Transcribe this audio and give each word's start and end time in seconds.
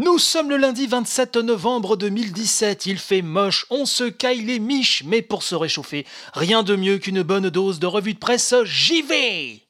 Nous 0.00 0.20
sommes 0.20 0.48
le 0.48 0.58
lundi 0.58 0.86
27 0.86 1.38
novembre 1.38 1.96
2017, 1.96 2.86
il 2.86 2.98
fait 2.98 3.20
moche, 3.20 3.66
on 3.68 3.84
se 3.84 4.04
caille 4.04 4.42
les 4.42 4.60
miches, 4.60 5.02
mais 5.04 5.22
pour 5.22 5.42
se 5.42 5.56
réchauffer, 5.56 6.06
rien 6.34 6.62
de 6.62 6.76
mieux 6.76 6.98
qu'une 6.98 7.24
bonne 7.24 7.50
dose 7.50 7.80
de 7.80 7.88
revue 7.88 8.14
de 8.14 8.20
presse, 8.20 8.54
j'y 8.62 9.02
vais 9.02 9.67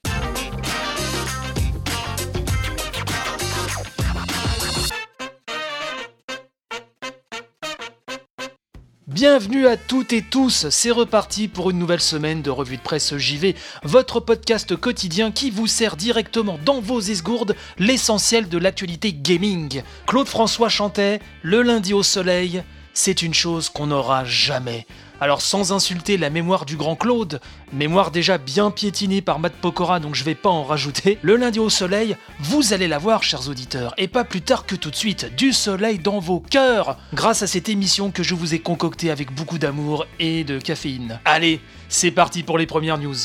Bienvenue 9.21 9.67
à 9.67 9.77
toutes 9.77 10.13
et 10.13 10.23
tous, 10.23 10.69
c'est 10.71 10.93
reparti 10.93 11.49
pour 11.49 11.71
une 11.71 11.79
nouvelle 11.81 12.01
semaine 12.01 12.41
de 12.41 12.51
revue 12.51 12.77
de 12.77 12.83
presse 12.83 13.17
JV, 13.17 13.57
votre 13.83 14.21
podcast 14.21 14.77
quotidien 14.77 15.33
qui 15.33 15.51
vous 15.51 15.67
sert 15.67 15.97
directement 15.97 16.57
dans 16.65 16.81
vos 16.81 17.01
esgourdes 17.01 17.57
l'essentiel 17.81 18.49
de 18.49 18.59
l'actualité 18.59 19.13
gaming. 19.13 19.83
Claude 20.07 20.29
François 20.29 20.69
chantait 20.69 21.19
Le 21.43 21.63
lundi 21.63 21.95
au 21.95 22.05
soleil, 22.05 22.63
c'est 22.95 23.23
une 23.23 23.35
chose 23.35 23.71
qu'on 23.71 23.89
n'aura 23.89 24.25
jamais. 24.25 24.87
Alors 25.21 25.43
sans 25.43 25.73
insulter 25.73 26.17
la 26.17 26.31
mémoire 26.31 26.65
du 26.65 26.77
grand 26.77 26.95
Claude, 26.95 27.41
mémoire 27.73 28.13
déjà 28.13 28.39
bien 28.39 28.71
piétinée 28.71 29.21
par 29.21 29.41
Matt 29.41 29.55
Pokora 29.55 29.99
donc 29.99 30.15
je 30.15 30.23
vais 30.23 30.37
pas 30.37 30.49
en 30.49 30.63
rajouter, 30.63 31.19
le 31.23 31.37
lundi 31.37 31.59
au 31.59 31.71
soleil, 31.71 32.17
vous 32.39 32.73
allez 32.73 32.87
la 32.87 32.99
voir 32.99 33.25
chers 33.25 33.49
auditeurs, 33.49 33.95
et 33.99 34.07
pas 34.07 34.23
plus 34.23 34.43
tard 34.43 34.65
que 34.65 34.77
tout 34.77 34.91
de 34.91 34.97
suite, 34.97 35.35
du 35.37 35.53
soleil 35.53 35.99
dans 35.99 36.21
vos 36.21 36.39
cœurs, 36.39 36.97
grâce 37.15 37.43
à 37.43 37.49
cette 37.49 37.69
émission 37.69 38.13
que 38.13 38.23
je 38.23 38.37
vous 38.37 38.55
ai 38.55 38.61
concoctée 38.61 39.11
avec 39.11 39.35
beaucoup 39.35 39.59
d'amour 39.59 40.07
et 40.21 40.45
de 40.45 40.59
caféine. 40.59 41.19
Allez, 41.25 41.61
c'est 41.89 42.13
parti 42.13 42.45
pour 42.45 42.57
les 42.57 42.67
premières 42.67 42.99
news. 42.99 43.17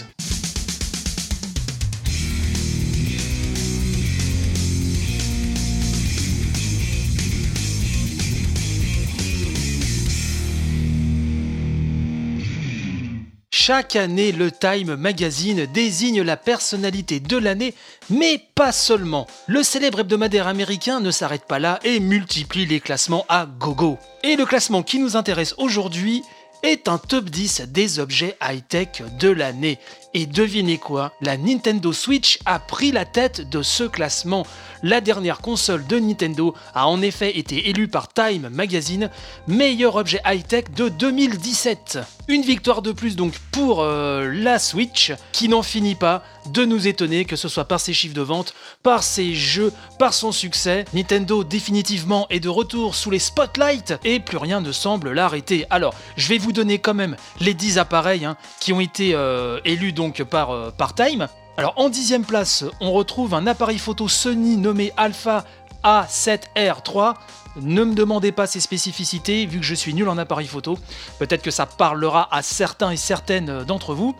Chaque 13.66 13.95
année, 13.95 14.33
le 14.33 14.52
Time 14.52 14.97
Magazine 14.97 15.66
désigne 15.67 16.22
la 16.22 16.36
personnalité 16.36 17.22
de 17.22 17.38
l'année, 17.38 17.73
mais 18.09 18.42
pas 18.55 18.73
seulement. 18.73 19.25
Le 19.47 19.64
célèbre 19.64 20.02
hebdomadaire 20.02 20.47
américain 20.50 21.00
ne 21.00 21.11
s'arrête 21.11 21.45
pas 21.45 21.59
là 21.59 21.80
et 21.86 22.02
multiplie 22.02 22.66
les 22.66 22.81
classements 22.81 23.25
à 23.30 23.45
gogo. 23.45 23.97
Et 24.22 24.36
le 24.36 24.45
classement 24.45 24.83
qui 24.83 25.00
nous 25.00 25.16
intéresse 25.16 25.55
aujourd'hui 25.58 26.23
est 26.61 26.89
un 26.89 26.97
top 26.97 27.30
10 27.30 27.61
des 27.70 28.00
objets 28.00 28.36
high-tech 28.42 29.02
de 29.17 29.30
l'année. 29.30 29.80
Et 30.16 30.25
devinez 30.25 30.78
quoi 30.78 31.11
La 31.22 31.38
Nintendo 31.38 31.92
Switch 31.92 32.39
a 32.45 32.59
pris 32.59 32.92
la 32.92 33.06
tête 33.06 33.50
de 33.50 33.64
ce 33.64 33.83
classement 33.83 34.45
la 34.86 35.00
dernière 35.00 35.39
console 35.39 35.88
de 35.88 35.97
Nintendo 35.97 36.53
a 36.75 36.89
en 36.89 37.02
effet 37.02 37.38
été 37.38 37.70
élue 37.70 37.88
par 37.88 38.11
Time 38.11 38.50
Magazine 38.52 39.09
meilleur 39.47 39.95
objet 39.95 40.20
high-tech 40.25 40.66
de 40.75 40.89
2017. 40.89 42.00
Une 42.28 42.42
victoire 42.42 42.81
de 42.81 42.92
plus 42.92 43.16
donc 43.16 43.33
pour 43.52 43.81
euh, 43.81 44.30
la 44.33 44.59
Switch 44.59 45.14
qui 45.31 45.47
n'en 45.47 45.64
finit 45.64 45.95
pas 45.95 46.22
de 46.52 46.66
nous 46.66 46.86
étonner 46.88 47.23
que 47.23 47.38
ce 47.38 47.48
soit 47.48 47.64
par 47.64 47.80
ses 47.80 47.94
chiffres 47.94 48.14
de 48.14 48.22
vente, 48.22 48.53
par 48.81 49.03
ses 49.03 49.33
jeux, 49.33 49.72
par 50.00 50.14
son 50.14 50.33
succès. 50.33 50.83
Nintendo 50.94 51.45
définitivement 51.45 52.27
est 52.30 52.42
de 52.42 52.50
retour 52.50 52.95
sous 52.95 53.09
les 53.09 53.20
spotlights 53.20 53.94
et 54.03 54.20
plus 54.20 54.38
rien 54.38 54.59
ne 54.59 54.73
semble 54.73 55.14
l'arrêter. 55.14 55.66
Alors, 55.70 55.94
je 56.17 56.27
vais 56.27 56.38
vous 56.38 56.52
donner 56.52 56.80
quand 56.80 56.94
même 56.94 57.16
les 57.39 57.53
10 57.53 57.77
appareils 57.77 58.25
hein, 58.25 58.36
qui 58.59 58.73
ont 58.73 58.81
été 58.81 59.11
euh, 59.14 59.61
élus 59.64 59.94
par, 60.11 60.51
euh, 60.51 60.71
par 60.71 60.95
Time. 60.95 61.27
Alors 61.57 61.73
en 61.77 61.89
dixième 61.89 62.25
place, 62.25 62.65
on 62.81 62.91
retrouve 62.91 63.33
un 63.33 63.47
appareil 63.47 63.77
photo 63.77 64.07
Sony 64.07 64.57
nommé 64.57 64.91
Alpha 64.97 65.45
A7R3. 65.83 67.15
Ne 67.61 67.83
me 67.83 67.93
demandez 67.93 68.31
pas 68.31 68.47
ses 68.47 68.59
spécificités, 68.59 69.45
vu 69.45 69.59
que 69.59 69.65
je 69.65 69.75
suis 69.75 69.93
nul 69.93 70.09
en 70.09 70.17
appareil 70.17 70.47
photo. 70.47 70.77
Peut-être 71.19 71.43
que 71.43 71.51
ça 71.51 71.65
parlera 71.65 72.27
à 72.35 72.41
certains 72.41 72.91
et 72.91 72.97
certaines 72.97 73.63
d'entre 73.65 73.93
vous. 73.93 74.15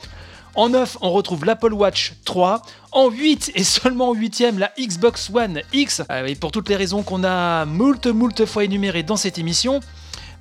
En 0.56 0.70
9, 0.70 0.98
on 1.02 1.12
retrouve 1.12 1.46
l'Apple 1.46 1.74
Watch 1.74 2.14
3. 2.26 2.62
En 2.92 3.10
8 3.10 3.54
et 3.56 3.64
seulement 3.64 4.10
en 4.10 4.14
8ème, 4.14 4.60
la 4.60 4.72
Xbox 4.80 5.32
One 5.34 5.62
X. 5.74 6.04
Euh, 6.12 6.28
et 6.28 6.36
pour 6.36 6.52
toutes 6.52 6.70
les 6.70 6.76
raisons 6.76 7.02
qu'on 7.02 7.24
a 7.24 7.66
moult 7.66 8.06
moult 8.06 8.46
fois 8.46 8.64
énumérées 8.64 9.02
dans 9.02 9.18
cette 9.18 9.40
émission. 9.40 9.80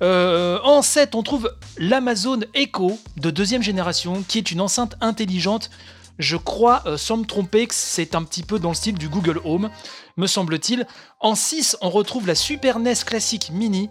Euh, 0.03 0.59
en 0.65 0.83
7, 0.83 1.15
on 1.15 1.23
trouve 1.23 1.53
l'Amazon 1.79 2.41
Echo 2.55 2.99
de 3.17 3.31
deuxième 3.31 3.63
génération, 3.63 4.25
qui 4.27 4.39
est 4.39 4.51
une 4.51 4.61
enceinte 4.61 4.97
intelligente 5.01 5.71
je 6.19 6.37
crois, 6.37 6.83
euh, 6.87 6.97
sans 6.97 7.17
me 7.17 7.25
tromper, 7.25 7.67
que 7.67 7.75
c'est 7.75 8.15
un 8.15 8.23
petit 8.23 8.43
peu 8.43 8.59
dans 8.59 8.71
le 8.71 8.75
style 8.75 8.97
du 8.97 9.09
Google 9.09 9.41
Home, 9.45 9.71
me 10.17 10.27
semble-t-il. 10.27 10.87
En 11.21 11.35
6, 11.35 11.79
on 11.81 11.91
retrouve 11.91 12.27
la 12.27 12.35
Super 12.35 12.79
NES 12.79 12.95
classique 13.05 13.51
mini. 13.51 13.89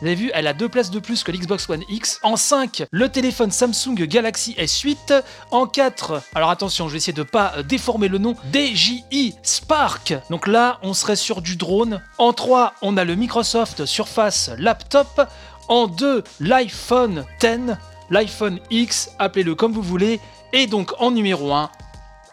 Vous 0.00 0.06
avez 0.06 0.14
vu, 0.14 0.30
elle 0.32 0.46
a 0.46 0.54
deux 0.54 0.68
places 0.70 0.90
de 0.90 0.98
plus 0.98 1.22
que 1.24 1.30
l'Xbox 1.30 1.68
One 1.68 1.84
X. 1.90 2.20
En 2.22 2.36
5, 2.36 2.84
le 2.90 3.10
téléphone 3.10 3.50
Samsung 3.50 3.94
Galaxy 3.96 4.54
S8. 4.54 5.22
En 5.50 5.66
4, 5.66 6.22
alors 6.34 6.48
attention, 6.48 6.88
je 6.88 6.92
vais 6.92 6.96
essayer 6.96 7.12
de 7.12 7.22
pas 7.22 7.52
euh, 7.56 7.62
déformer 7.62 8.08
le 8.08 8.16
nom, 8.16 8.34
DJI 8.50 9.34
Spark. 9.42 10.14
Donc 10.30 10.46
là, 10.46 10.78
on 10.82 10.94
serait 10.94 11.16
sur 11.16 11.42
du 11.42 11.56
drone. 11.56 12.00
En 12.16 12.32
3, 12.32 12.74
on 12.80 12.96
a 12.96 13.04
le 13.04 13.14
Microsoft 13.14 13.84
Surface 13.84 14.50
Laptop. 14.56 15.28
En 15.70 15.86
2, 15.86 16.24
l'iPhone 16.40 17.24
10, 17.40 17.76
l'iPhone 18.10 18.58
X, 18.72 19.12
appelez-le 19.20 19.54
comme 19.54 19.72
vous 19.72 19.82
voulez. 19.82 20.18
Et 20.52 20.66
donc 20.66 20.92
en 20.98 21.12
numéro 21.12 21.52
1, 21.52 21.70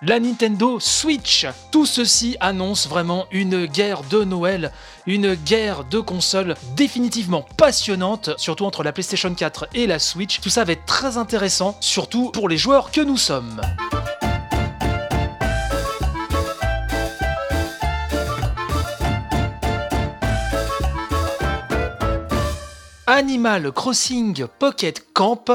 la 0.02 0.20
Nintendo 0.20 0.80
Switch. 0.80 1.46
Tout 1.72 1.86
ceci 1.86 2.36
annonce 2.40 2.88
vraiment 2.88 3.28
une 3.30 3.68
guerre 3.68 4.02
de 4.10 4.24
Noël, 4.24 4.72
une 5.06 5.36
guerre 5.36 5.84
de 5.84 6.00
consoles 6.00 6.56
définitivement 6.76 7.46
passionnante, 7.58 8.32
surtout 8.38 8.66
entre 8.66 8.82
la 8.82 8.92
PlayStation 8.92 9.32
4 9.32 9.68
et 9.76 9.86
la 9.86 10.00
Switch. 10.00 10.42
Tout 10.42 10.50
ça 10.50 10.64
va 10.64 10.72
être 10.72 10.86
très 10.88 11.18
intéressant, 11.18 11.78
surtout 11.80 12.32
pour 12.32 12.50
les 12.50 12.58
joueurs 12.58 12.90
que 12.90 13.02
nous 13.02 13.18
sommes. 13.18 13.62
Animal 23.18 23.72
Crossing 23.72 24.46
Pocket 24.60 25.04
Camp, 25.12 25.46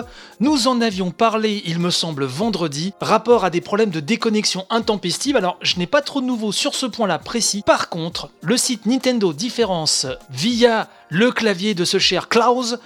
nous 0.41 0.67
en 0.67 0.81
avions 0.81 1.13
parlé, 1.13 1.63
il 1.65 1.79
me 1.79 1.91
semble, 1.91 2.25
vendredi, 2.25 2.93
rapport 3.01 3.45
à 3.45 3.51
des 3.51 3.61
problèmes 3.61 3.91
de 3.91 4.01
déconnexion 4.01 4.67
intempestive. 4.69 5.37
Alors, 5.37 5.59
je 5.63 5.79
n'ai 5.79 5.87
pas 5.87 6.01
trop 6.01 6.21
de 6.21 6.27
nouveau 6.27 6.51
sur 6.51 6.75
ce 6.75 6.87
point-là 6.87 7.21
précis. 7.21 7.63
Par 7.65 7.89
contre, 7.89 8.31
le 8.43 8.57
site 8.57 8.87
Nintendo 8.87 9.33
Différence, 9.33 10.09
via 10.29 10.89
le 11.09 11.31
clavier 11.31 11.75
de 11.75 11.85
ce 11.85 12.01
cher 12.01 12.29
Klaus, 12.29 12.79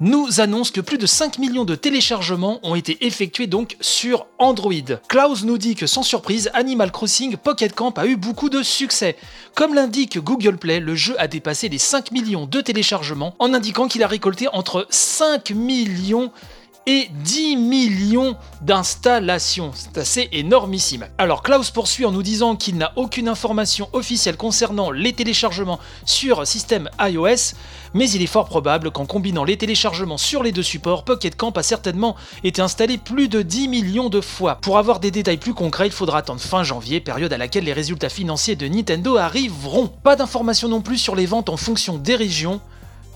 nous 0.00 0.40
annonce 0.40 0.70
que 0.70 0.80
plus 0.80 0.98
de 0.98 1.06
5 1.06 1.38
millions 1.38 1.64
de 1.64 1.74
téléchargements 1.74 2.60
ont 2.62 2.74
été 2.74 3.06
effectués 3.06 3.46
donc 3.46 3.76
sur 3.80 4.26
Android. 4.38 4.72
Klaus 5.08 5.44
nous 5.44 5.58
dit 5.58 5.74
que 5.74 5.86
sans 5.86 6.02
surprise, 6.02 6.50
Animal 6.54 6.90
Crossing 6.90 7.36
Pocket 7.36 7.74
Camp 7.74 7.96
a 7.98 8.06
eu 8.06 8.16
beaucoup 8.16 8.48
de 8.48 8.62
succès. 8.62 9.16
Comme 9.54 9.74
l'indique 9.74 10.18
Google 10.18 10.56
Play, 10.56 10.80
le 10.80 10.94
jeu 10.94 11.14
a 11.18 11.28
dépassé 11.28 11.68
les 11.68 11.78
5 11.78 12.10
millions 12.10 12.46
de 12.46 12.60
téléchargements 12.60 13.34
en 13.38 13.54
indiquant 13.54 13.88
qu'il 13.88 14.02
a 14.02 14.08
récolté 14.08 14.48
entre 14.52 14.86
5 14.90 15.50
millions 15.50 16.32
10 16.86 17.56
millions 17.56 18.36
d'installations. 18.60 19.70
C'est 19.74 19.98
assez 19.98 20.28
énormissime. 20.32 21.06
Alors 21.16 21.42
Klaus 21.42 21.70
poursuit 21.70 22.04
en 22.04 22.12
nous 22.12 22.22
disant 22.22 22.56
qu'il 22.56 22.76
n'a 22.76 22.92
aucune 22.96 23.28
information 23.28 23.88
officielle 23.92 24.36
concernant 24.36 24.90
les 24.90 25.12
téléchargements 25.14 25.80
sur 26.04 26.46
système 26.46 26.90
iOS, 27.00 27.54
mais 27.94 28.10
il 28.10 28.22
est 28.22 28.26
fort 28.26 28.46
probable 28.46 28.90
qu'en 28.90 29.06
combinant 29.06 29.44
les 29.44 29.56
téléchargements 29.56 30.18
sur 30.18 30.42
les 30.42 30.52
deux 30.52 30.62
supports, 30.62 31.04
Pocket 31.04 31.34
Camp 31.36 31.56
a 31.56 31.62
certainement 31.62 32.16
été 32.42 32.60
installé 32.60 32.98
plus 32.98 33.28
de 33.28 33.40
10 33.40 33.68
millions 33.68 34.10
de 34.10 34.20
fois. 34.20 34.56
Pour 34.56 34.76
avoir 34.76 35.00
des 35.00 35.10
détails 35.10 35.38
plus 35.38 35.54
concrets, 35.54 35.86
il 35.86 35.92
faudra 35.92 36.18
attendre 36.18 36.40
fin 36.40 36.64
janvier, 36.64 37.00
période 37.00 37.32
à 37.32 37.38
laquelle 37.38 37.64
les 37.64 37.72
résultats 37.72 38.10
financiers 38.10 38.56
de 38.56 38.68
Nintendo 38.68 39.16
arriveront. 39.16 39.88
Pas 40.02 40.16
d'informations 40.16 40.68
non 40.68 40.82
plus 40.82 40.98
sur 40.98 41.16
les 41.16 41.26
ventes 41.26 41.48
en 41.48 41.56
fonction 41.56 41.96
des 41.96 42.16
régions, 42.16 42.60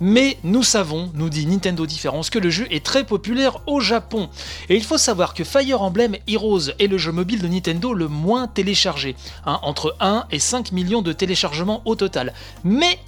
mais 0.00 0.38
nous 0.44 0.62
savons, 0.62 1.10
nous 1.14 1.28
dit 1.28 1.46
Nintendo 1.46 1.86
Différence, 1.86 2.30
que 2.30 2.38
le 2.38 2.50
jeu 2.50 2.66
est 2.70 2.84
très 2.84 3.04
populaire 3.04 3.60
au 3.66 3.80
Japon. 3.80 4.28
Et 4.68 4.76
il 4.76 4.84
faut 4.84 4.98
savoir 4.98 5.34
que 5.34 5.44
Fire 5.44 5.82
Emblem 5.82 6.16
Heroes 6.26 6.70
est 6.78 6.86
le 6.86 6.98
jeu 6.98 7.12
mobile 7.12 7.42
de 7.42 7.48
Nintendo 7.48 7.92
le 7.92 8.08
moins 8.08 8.46
téléchargé, 8.46 9.16
hein, 9.46 9.58
entre 9.62 9.96
1 10.00 10.26
et 10.30 10.38
5 10.38 10.72
millions 10.72 11.02
de 11.02 11.12
téléchargements 11.12 11.82
au 11.84 11.94
total. 11.94 12.32
Mais 12.64 12.98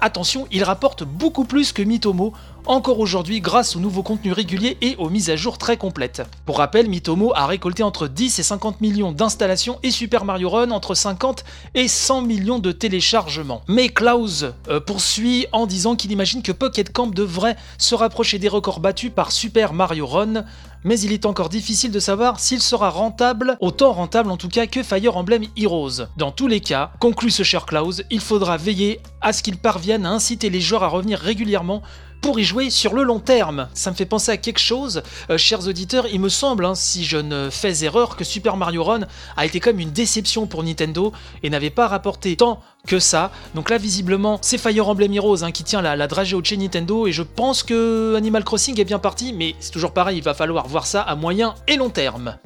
attention, 0.00 0.46
il 0.50 0.64
rapporte 0.64 1.04
beaucoup 1.04 1.44
plus 1.44 1.72
que 1.72 1.82
Mitomo 1.82 2.32
encore 2.66 2.98
aujourd'hui 2.98 3.40
grâce 3.40 3.76
aux 3.76 3.80
nouveaux 3.80 4.02
contenus 4.02 4.32
réguliers 4.32 4.76
et 4.80 4.96
aux 4.96 5.08
mises 5.08 5.30
à 5.30 5.36
jour 5.36 5.58
très 5.58 5.76
complètes. 5.76 6.22
Pour 6.44 6.58
rappel, 6.58 6.88
Mitomo 6.88 7.32
a 7.34 7.46
récolté 7.46 7.82
entre 7.82 8.08
10 8.08 8.38
et 8.38 8.42
50 8.42 8.80
millions 8.80 9.12
d'installations 9.12 9.78
et 9.82 9.90
Super 9.90 10.24
Mario 10.24 10.50
Run 10.50 10.70
entre 10.70 10.94
50 10.94 11.44
et 11.74 11.88
100 11.88 12.22
millions 12.22 12.58
de 12.58 12.72
téléchargements. 12.72 13.62
Mais 13.68 13.88
Klaus 13.88 14.44
euh, 14.68 14.80
poursuit 14.80 15.46
en 15.52 15.66
disant 15.66 15.96
qu'il 15.96 16.12
imagine 16.12 16.42
que 16.42 16.52
Pocket 16.52 16.92
Camp 16.92 17.06
devrait 17.06 17.56
se 17.78 17.94
rapprocher 17.94 18.38
des 18.38 18.48
records 18.48 18.80
battus 18.80 19.12
par 19.14 19.32
Super 19.32 19.72
Mario 19.72 20.06
Run, 20.06 20.44
mais 20.84 21.00
il 21.00 21.12
est 21.12 21.26
encore 21.26 21.48
difficile 21.48 21.90
de 21.90 21.98
savoir 21.98 22.38
s'il 22.38 22.62
sera 22.62 22.90
rentable, 22.90 23.56
autant 23.60 23.92
rentable 23.92 24.30
en 24.30 24.36
tout 24.36 24.48
cas 24.48 24.66
que 24.66 24.82
Fire 24.82 25.16
Emblem 25.16 25.42
Heroes. 25.56 26.06
Dans 26.16 26.30
tous 26.30 26.46
les 26.46 26.60
cas, 26.60 26.92
conclut 27.00 27.30
ce 27.30 27.42
cher 27.42 27.66
Klaus, 27.66 28.02
il 28.10 28.20
faudra 28.20 28.56
veiller 28.56 29.00
à 29.20 29.32
ce 29.32 29.42
qu'il 29.42 29.56
parvienne 29.56 30.06
à 30.06 30.10
inciter 30.10 30.48
les 30.48 30.60
joueurs 30.60 30.84
à 30.84 30.88
revenir 30.88 31.18
régulièrement 31.18 31.82
pour 32.20 32.38
y 32.40 32.44
jouer 32.44 32.70
sur 32.70 32.94
le 32.94 33.02
long 33.02 33.20
terme. 33.20 33.68
Ça 33.74 33.90
me 33.90 33.96
fait 33.96 34.06
penser 34.06 34.32
à 34.32 34.36
quelque 34.36 34.58
chose, 34.58 35.02
euh, 35.30 35.38
chers 35.38 35.66
auditeurs, 35.68 36.06
il 36.12 36.20
me 36.20 36.28
semble, 36.28 36.64
hein, 36.64 36.74
si 36.74 37.04
je 37.04 37.18
ne 37.18 37.50
fais 37.50 37.84
erreur, 37.84 38.16
que 38.16 38.24
Super 38.24 38.56
Mario 38.56 38.84
Run 38.84 39.00
a 39.36 39.46
été 39.46 39.60
comme 39.60 39.80
une 39.80 39.90
déception 39.90 40.46
pour 40.46 40.62
Nintendo 40.62 41.12
et 41.42 41.50
n'avait 41.50 41.70
pas 41.70 41.88
rapporté 41.88 42.36
tant 42.36 42.60
que 42.86 42.98
ça. 42.98 43.30
Donc 43.54 43.70
là, 43.70 43.78
visiblement, 43.78 44.38
c'est 44.42 44.58
Fire 44.58 44.88
Emblem 44.88 45.12
Heroes 45.12 45.42
hein, 45.42 45.52
qui 45.52 45.64
tient 45.64 45.82
la, 45.82 45.96
la 45.96 46.06
dragée 46.06 46.36
au 46.36 46.42
chez 46.42 46.56
Nintendo 46.56 47.06
et 47.06 47.12
je 47.12 47.22
pense 47.22 47.62
que 47.62 48.14
Animal 48.16 48.44
Crossing 48.44 48.80
est 48.80 48.84
bien 48.84 49.00
parti, 49.00 49.32
mais 49.32 49.56
c'est 49.58 49.72
toujours 49.72 49.92
pareil, 49.92 50.18
il 50.18 50.22
va 50.22 50.34
falloir 50.34 50.68
voir 50.68 50.86
ça 50.86 51.02
à 51.02 51.16
moyen 51.16 51.54
et 51.66 51.76
long 51.76 51.90
terme. 51.90 52.36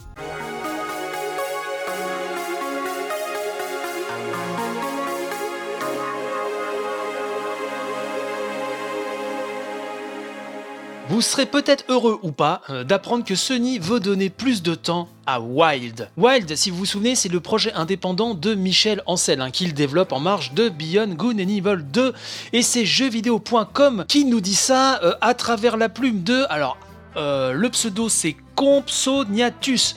Vous 11.11 11.23
serez 11.23 11.47
peut-être 11.47 11.87
heureux 11.89 12.21
ou 12.23 12.31
pas 12.31 12.63
euh, 12.71 12.85
d'apprendre 12.85 13.25
que 13.25 13.35
Sony 13.35 13.81
veut 13.81 13.99
donner 13.99 14.31
plus 14.31 14.63
de 14.63 14.77
temps 14.77 15.09
à 15.27 15.41
Wild. 15.41 16.09
Wild, 16.17 16.55
si 16.55 16.71
vous 16.71 16.77
vous 16.77 16.87
souvenez, 16.87 17.17
c'est 17.17 17.29
le 17.29 17.41
projet 17.41 17.73
indépendant 17.73 18.35
de 18.35 18.55
Michel 18.55 19.03
Ancel, 19.07 19.41
hein, 19.41 19.51
qu'il 19.51 19.75
développe 19.75 20.13
en 20.13 20.21
marge 20.21 20.53
de 20.55 20.69
Beyond 20.69 21.15
Good 21.17 21.41
and 21.41 21.49
Evil 21.49 21.83
2. 21.83 22.15
Et 22.53 22.63
c'est 22.63 22.85
jeuxvideo.com 22.85 24.05
qui 24.07 24.25
nous 24.25 24.41
dit 24.41 24.55
ça 24.55 25.01
euh, 25.03 25.15
à 25.21 25.35
travers 25.35 25.77
la 25.77 25.89
plume 25.89 26.23
de... 26.23 26.45
Alors, 26.49 26.79
euh, 27.17 27.55
le 27.55 27.69
pseudo 27.71 28.09
c'est 28.09 28.37
Compsognatus. 28.55 29.97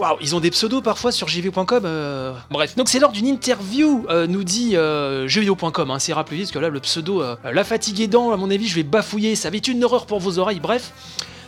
Waouh, 0.00 0.16
ils 0.22 0.34
ont 0.34 0.40
des 0.40 0.50
pseudos 0.50 0.80
parfois 0.80 1.12
sur 1.12 1.28
jv.com. 1.28 1.82
Euh, 1.84 2.32
bref, 2.50 2.74
donc 2.74 2.88
c'est 2.88 2.98
lors 2.98 3.12
d'une 3.12 3.26
interview, 3.26 4.06
euh, 4.08 4.26
nous 4.26 4.44
dit 4.44 4.74
euh, 4.74 5.28
jeuxvideo.com. 5.28 5.90
Hein, 5.90 5.98
c'est 5.98 6.14
rappelé 6.14 6.38
parce 6.38 6.52
que 6.52 6.58
là, 6.58 6.70
le 6.70 6.80
pseudo, 6.80 7.20
euh, 7.20 7.36
la 7.44 7.64
fatigue 7.64 8.00
aidant, 8.00 8.32
à 8.32 8.38
mon 8.38 8.50
avis, 8.50 8.66
je 8.66 8.76
vais 8.76 8.82
bafouiller. 8.82 9.36
Ça 9.36 9.50
va 9.50 9.58
être 9.58 9.68
une 9.68 9.84
horreur 9.84 10.06
pour 10.06 10.18
vos 10.18 10.38
oreilles. 10.38 10.58
Bref, 10.58 10.92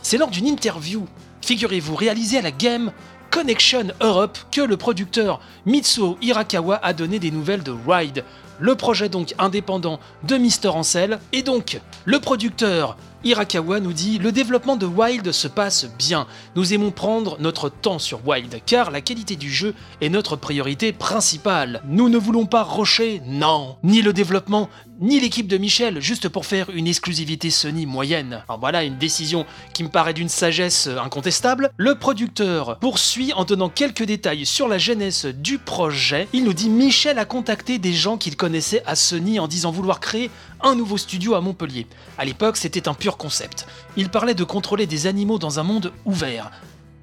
c'est 0.03 0.19
lors 0.19 0.29
d'une 0.29 0.47
interview, 0.47 1.07
figurez-vous, 1.41 1.95
réalisée 1.95 2.37
à 2.37 2.43
la 2.43 2.51
Game 2.51 2.93
Connection 3.31 3.85
Europe, 4.03 4.37
que 4.51 4.61
le 4.61 4.77
producteur 4.77 5.41
Mitsuo 5.65 6.19
Hirakawa 6.21 6.79
a 6.83 6.93
donné 6.93 7.19
des 7.19 7.31
nouvelles 7.31 7.63
de 7.63 7.75
Ride. 7.89 8.23
Le 8.61 8.75
projet 8.75 9.09
donc 9.09 9.35
indépendant 9.39 9.99
de 10.25 10.37
Mister 10.37 10.69
Ansel. 10.69 11.21
Et 11.33 11.43
donc, 11.43 11.81
le 12.05 12.21
producteur 12.21 12.99
Hirakawa 13.25 13.79
nous 13.79 13.93
dit 13.93 14.19
Le 14.19 14.33
développement 14.33 14.77
de 14.77 14.85
Wild 14.85 15.31
se 15.31 15.47
passe 15.47 15.87
bien. 15.97 16.27
Nous 16.57 16.75
aimons 16.75 16.91
prendre 16.91 17.37
notre 17.39 17.69
temps 17.69 18.01
sur 18.01 18.27
Wild, 18.27 18.61
car 18.67 18.91
la 18.91 19.01
qualité 19.01 19.37
du 19.37 19.49
jeu 19.49 19.75
est 20.01 20.09
notre 20.09 20.35
priorité 20.35 20.93
principale. 20.93 21.83
Nous 21.87 22.09
ne 22.09 22.19
voulons 22.19 22.47
pas 22.47 22.65
rocher, 22.65 23.23
non. 23.27 23.77
Ni 23.85 24.03
le 24.03 24.13
développement, 24.13 24.69
ni 25.01 25.21
l'équipe 25.21 25.47
de 25.47 25.57
Michel, 25.57 26.01
juste 26.01 26.29
pour 26.29 26.47
faire 26.47 26.71
une 26.71 26.89
exclusivité 26.89 27.51
Sony 27.51 27.87
moyenne. 27.87 28.43
Alors 28.49 28.59
voilà, 28.59 28.83
une 28.83 28.99
décision 28.99 29.47
qui 29.73 29.85
me 29.85 29.89
paraît 29.89 30.15
d'une 30.15 30.29
sagesse 30.29 30.89
incontestable. 30.89 31.71
Le 31.77 31.95
producteur 31.97 32.79
poursuit 32.81 33.33
en 33.35 33.45
donnant 33.45 33.69
quelques 33.69 34.05
détails 34.05 34.47
sur 34.47 34.67
la 34.67 34.79
genèse 34.79 35.27
du 35.27 35.59
projet. 35.59 36.29
Il 36.33 36.45
nous 36.45 36.55
dit 36.55 36.69
Michel 36.69 37.19
a 37.21 37.25
contacté 37.25 37.79
des 37.79 37.93
gens 37.93 38.17
qu'il 38.17 38.37
connaissait 38.37 38.83
à 38.87 38.97
Sony 38.97 39.39
en 39.39 39.47
disant 39.47 39.71
vouloir 39.71 40.01
créer 40.01 40.31
un 40.63 40.75
nouveau 40.75 40.99
studio 40.99 41.35
à 41.35 41.41
Montpellier. 41.41 41.87
À 42.19 42.25
l'époque, 42.25 42.57
c'était 42.57 42.89
un 42.89 42.95
pur 42.95 43.17
concept. 43.17 43.67
Il 43.97 44.09
parlait 44.09 44.35
de 44.35 44.45
contrôler 44.45 44.87
des 44.87 45.07
animaux 45.07 45.39
dans 45.39 45.59
un 45.59 45.63
monde 45.63 45.93
ouvert. 46.05 46.51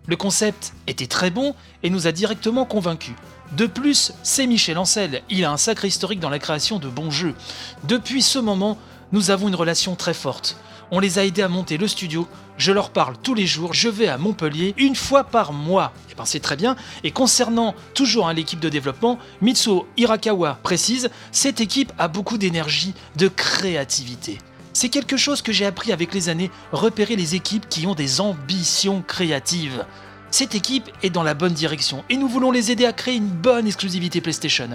Le 0.08 0.16
concept 0.16 0.74
était 0.88 1.08
très 1.08 1.30
bon 1.30 1.54
et 1.84 1.90
nous 1.90 2.08
a 2.08 2.12
directement 2.12 2.66
convaincus. 2.66 3.16
De 3.56 3.66
plus, 3.66 4.14
c'est 4.24 4.48
Michel 4.48 4.78
Ancel, 4.78 5.22
il 5.30 5.44
a 5.46 5.52
un 5.52 5.58
sacré 5.58 5.88
historique 5.88 6.20
dans 6.20 6.30
la 6.30 6.40
création 6.40 6.80
de 6.80 6.88
bons 6.88 7.12
jeux. 7.12 7.36
Depuis 7.84 8.22
ce 8.22 8.40
moment, 8.40 8.78
nous 9.12 9.32
avons 9.32 9.48
une 9.48 9.56
relation 9.56 9.96
très 9.96 10.14
forte. 10.14 10.58
On 10.92 11.00
les 11.00 11.20
a 11.20 11.26
aidés 11.26 11.44
à 11.44 11.48
monter 11.48 11.78
le 11.78 11.88
studio, 11.88 12.28
je 12.58 12.72
leur 12.72 12.90
parle 12.90 13.16
tous 13.22 13.36
les 13.36 13.46
jours, 13.46 13.74
je 13.74 13.90
vais 13.90 14.08
à 14.08 14.18
Montpellier 14.18 14.74
une 14.78 14.96
fois 14.96 15.24
par 15.24 15.54
mois. 15.54 15.94
Et 16.12 16.16
ben 16.16 16.26
c'est 16.26 16.40
très 16.40 16.56
bien. 16.56 16.76
Et 17.04 17.12
concernant 17.12 17.76
toujours 17.94 18.28
hein, 18.28 18.34
l'équipe 18.34 18.60
de 18.60 18.70
développement, 18.70 19.20
Mitsuo 19.42 19.88
Hirakawa 19.98 20.58
précise, 20.64 21.10
cette 21.32 21.62
équipe 21.62 21.94
a 22.00 22.08
beaucoup 22.08 22.40
d'énergie, 22.40 22.96
de 23.18 23.28
créativité. 23.28 24.40
C'est 24.74 24.90
quelque 24.90 25.18
chose 25.18 25.42
que 25.44 25.52
j'ai 25.52 25.66
appris 25.66 25.92
avec 25.92 26.14
les 26.14 26.30
années, 26.30 26.50
repérer 26.72 27.16
les 27.16 27.36
équipes 27.36 27.70
qui 27.70 27.86
ont 27.86 27.96
des 27.96 28.20
ambitions 28.20 29.04
créatives. 29.06 29.86
Cette 30.32 30.56
équipe 30.56 30.90
est 31.04 31.10
dans 31.10 31.24
la 31.24 31.34
bonne 31.34 31.54
direction 31.54 32.04
et 32.10 32.18
nous 32.18 32.28
voulons 32.28 32.52
les 32.52 32.72
aider 32.72 32.86
à 32.86 32.94
créer 32.94 33.16
une 33.16 33.28
bonne 33.28 33.68
exclusivité 33.68 34.22
PlayStation. 34.22 34.70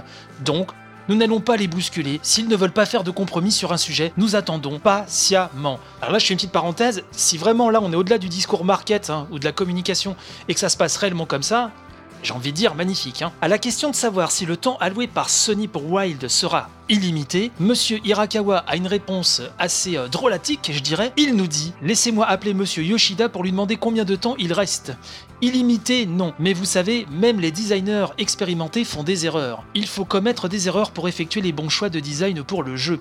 Donc, 0.44 0.70
nous 1.08 1.16
n'allons 1.16 1.40
pas 1.40 1.56
les 1.56 1.68
bousculer. 1.68 2.20
S'ils 2.22 2.48
ne 2.48 2.56
veulent 2.56 2.72
pas 2.72 2.86
faire 2.86 3.04
de 3.04 3.10
compromis 3.10 3.52
sur 3.52 3.72
un 3.72 3.76
sujet, 3.76 4.12
nous 4.16 4.36
attendons 4.36 4.78
patiemment. 4.78 5.78
Alors 6.00 6.12
là, 6.12 6.18
je 6.18 6.26
fais 6.26 6.34
une 6.34 6.38
petite 6.38 6.52
parenthèse. 6.52 7.02
Si 7.12 7.38
vraiment 7.38 7.70
là, 7.70 7.80
on 7.82 7.92
est 7.92 7.96
au-delà 7.96 8.18
du 8.18 8.28
discours 8.28 8.64
market 8.64 9.10
hein, 9.10 9.26
ou 9.30 9.38
de 9.38 9.44
la 9.44 9.52
communication 9.52 10.16
et 10.48 10.54
que 10.54 10.60
ça 10.60 10.68
se 10.68 10.76
passe 10.76 10.96
réellement 10.96 11.26
comme 11.26 11.42
ça, 11.42 11.70
j'ai 12.24 12.32
envie 12.32 12.52
de 12.52 12.56
dire 12.56 12.74
magnifique. 12.74 13.22
Hein. 13.22 13.32
À 13.42 13.48
la 13.48 13.58
question 13.58 13.90
de 13.90 13.94
savoir 13.94 14.32
si 14.32 14.46
le 14.46 14.56
temps 14.56 14.78
alloué 14.80 15.06
par 15.06 15.28
Sony 15.28 15.68
pour 15.68 15.90
Wild 15.92 16.26
sera 16.28 16.70
illimité, 16.88 17.52
Monsieur 17.60 18.00
Hirakawa 18.04 18.64
a 18.66 18.76
une 18.76 18.86
réponse 18.86 19.42
assez 19.58 19.96
euh, 19.96 20.08
drôlatique, 20.08 20.70
je 20.72 20.80
dirais. 20.80 21.12
Il 21.16 21.36
nous 21.36 21.46
dit 21.46 21.74
Laissez-moi 21.82 22.26
appeler 22.26 22.54
Monsieur 22.54 22.82
Yoshida 22.82 23.28
pour 23.28 23.44
lui 23.44 23.50
demander 23.50 23.76
combien 23.76 24.04
de 24.04 24.16
temps 24.16 24.36
il 24.38 24.52
reste. 24.52 24.96
Illimité, 25.42 26.06
non. 26.06 26.32
Mais 26.38 26.54
vous 26.54 26.64
savez, 26.64 27.06
même 27.10 27.40
les 27.40 27.50
designers 27.50 28.06
expérimentés 28.16 28.84
font 28.84 29.02
des 29.02 29.26
erreurs. 29.26 29.64
Il 29.74 29.86
faut 29.86 30.06
commettre 30.06 30.48
des 30.48 30.66
erreurs 30.66 30.92
pour 30.92 31.08
effectuer 31.08 31.42
les 31.42 31.52
bons 31.52 31.68
choix 31.68 31.90
de 31.90 32.00
design 32.00 32.42
pour 32.42 32.62
le 32.62 32.76
jeu. 32.76 33.00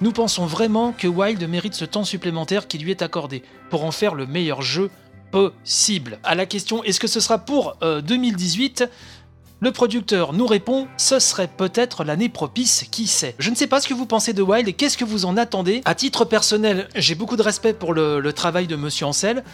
Nous 0.00 0.12
pensons 0.12 0.46
vraiment 0.46 0.92
que 0.92 1.08
Wild 1.08 1.46
mérite 1.48 1.74
ce 1.74 1.84
temps 1.84 2.04
supplémentaire 2.04 2.68
qui 2.68 2.78
lui 2.78 2.90
est 2.90 3.02
accordé 3.02 3.42
pour 3.68 3.84
en 3.84 3.90
faire 3.90 4.14
le 4.14 4.26
meilleur 4.26 4.62
jeu 4.62 4.90
possible. 5.30 6.18
À 6.24 6.34
la 6.34 6.46
question 6.46 6.82
est-ce 6.84 7.00
que 7.00 7.06
ce 7.08 7.20
sera 7.20 7.38
pour 7.38 7.76
euh, 7.82 8.00
2018 8.00 8.88
le 9.62 9.72
producteur 9.72 10.32
nous 10.32 10.46
répond 10.46 10.88
ce 10.96 11.18
serait 11.18 11.46
peut-être 11.46 12.02
l'année 12.02 12.30
propice, 12.30 12.86
qui 12.90 13.06
sait. 13.06 13.34
Je 13.38 13.50
ne 13.50 13.54
sais 13.54 13.66
pas 13.66 13.78
ce 13.80 13.88
que 13.88 13.92
vous 13.92 14.06
pensez 14.06 14.32
de 14.32 14.40
Wild 14.40 14.66
et 14.68 14.72
qu'est-ce 14.72 14.96
que 14.96 15.04
vous 15.04 15.26
en 15.26 15.36
attendez. 15.36 15.82
À 15.84 15.94
titre 15.94 16.24
personnel, 16.24 16.88
j'ai 16.94 17.14
beaucoup 17.14 17.36
de 17.36 17.42
respect 17.42 17.74
pour 17.74 17.92
le, 17.92 18.32
travail 18.32 18.66
de 18.66 18.76
Monsieur 18.76 19.04
Ancel. 19.04 19.44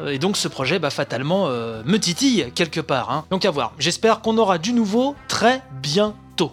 euh, 0.00 0.08
Et 0.08 0.18
donc 0.18 0.36
ce 0.36 0.48
projet, 0.48 0.80
bah, 0.80 0.90
fatalement, 0.90 1.46
euh, 1.46 1.82
me 1.84 1.98
titille 1.98 2.50
quelque 2.56 2.80
part. 2.80 3.12
hein. 3.12 3.24
Donc 3.30 3.44
à 3.44 3.52
voir. 3.52 3.72
J'espère 3.78 4.20
qu'on 4.20 4.36
aura 4.36 4.58
du 4.58 4.72
nouveau 4.72 5.14
très 5.28 5.62
bientôt. 5.80 6.50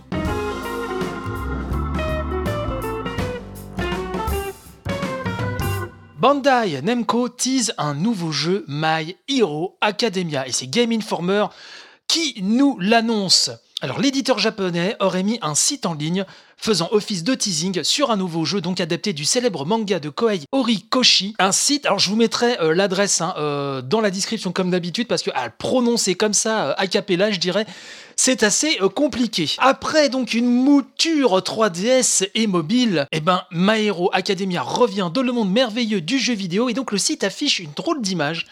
Bandai 6.20 6.82
Namco 6.82 7.30
tease 7.30 7.74
un 7.78 7.94
nouveau 7.94 8.34
jeu 8.34 8.66
My 8.68 9.16
Hero 9.30 9.78
Academia 9.80 10.46
et 10.46 10.52
c'est 10.52 10.68
Game 10.68 10.92
Informer 10.92 11.46
qui 12.08 12.42
nous 12.42 12.78
l'annonce. 12.78 13.52
Alors 13.82 14.02
l'éditeur 14.02 14.40
japonais 14.40 14.98
aurait 15.00 15.24
mis 15.24 15.40
un 15.42 15.56
site 15.56 15.86
en 15.86 15.94
ligne 15.94 16.26
faisant 16.58 16.90
office 16.92 17.24
de 17.24 17.34
teasing 17.34 17.82
sur 17.82 18.12
un 18.12 18.18
nouveau 18.18 18.44
jeu 18.44 18.60
donc 18.60 18.82
adapté 18.82 19.14
du 19.14 19.24
célèbre 19.24 19.66
manga 19.66 20.02
de 20.02 20.10
Koei 20.10 20.42
Horikoshi. 20.52 21.34
Un 21.40 21.54
site, 21.54 21.86
alors 21.86 22.00
je 22.00 22.10
vous 22.10 22.18
mettrai 22.18 22.60
euh, 22.60 22.74
l'adresse 22.74 23.22
hein, 23.22 23.34
euh, 23.38 23.82
dans 23.82 24.02
la 24.02 24.12
description 24.12 24.52
comme 24.52 24.70
d'habitude 24.70 25.08
parce 25.08 25.24
que 25.24 25.32
à 25.34 25.46
le 25.46 25.54
prononcer 25.58 26.16
comme 26.16 26.34
ça 26.34 26.72
euh, 26.72 26.74
a 26.78 27.32
je 27.32 27.40
dirais 27.40 27.66
c'est 28.18 28.44
assez 28.44 28.78
euh, 28.82 28.90
compliqué. 28.90 29.50
Après 29.60 30.10
donc 30.10 30.34
une 30.34 30.52
mouture 30.52 31.38
3DS 31.40 32.28
et 32.36 32.48
mobile, 32.48 33.08
eh 33.14 33.22
ben 33.22 33.44
My 33.50 33.86
Hero 33.86 34.10
Academia 34.12 34.62
revient 34.62 35.10
dans 35.14 35.22
le 35.22 35.32
monde 35.32 35.54
merveilleux 35.54 36.02
du 36.02 36.20
jeu 36.20 36.34
vidéo 36.34 36.68
et 36.68 36.74
donc 36.74 36.92
le 36.92 36.98
site 36.98 37.24
affiche 37.24 37.60
une 37.60 37.72
drôle 37.78 38.02
d'image 38.02 38.46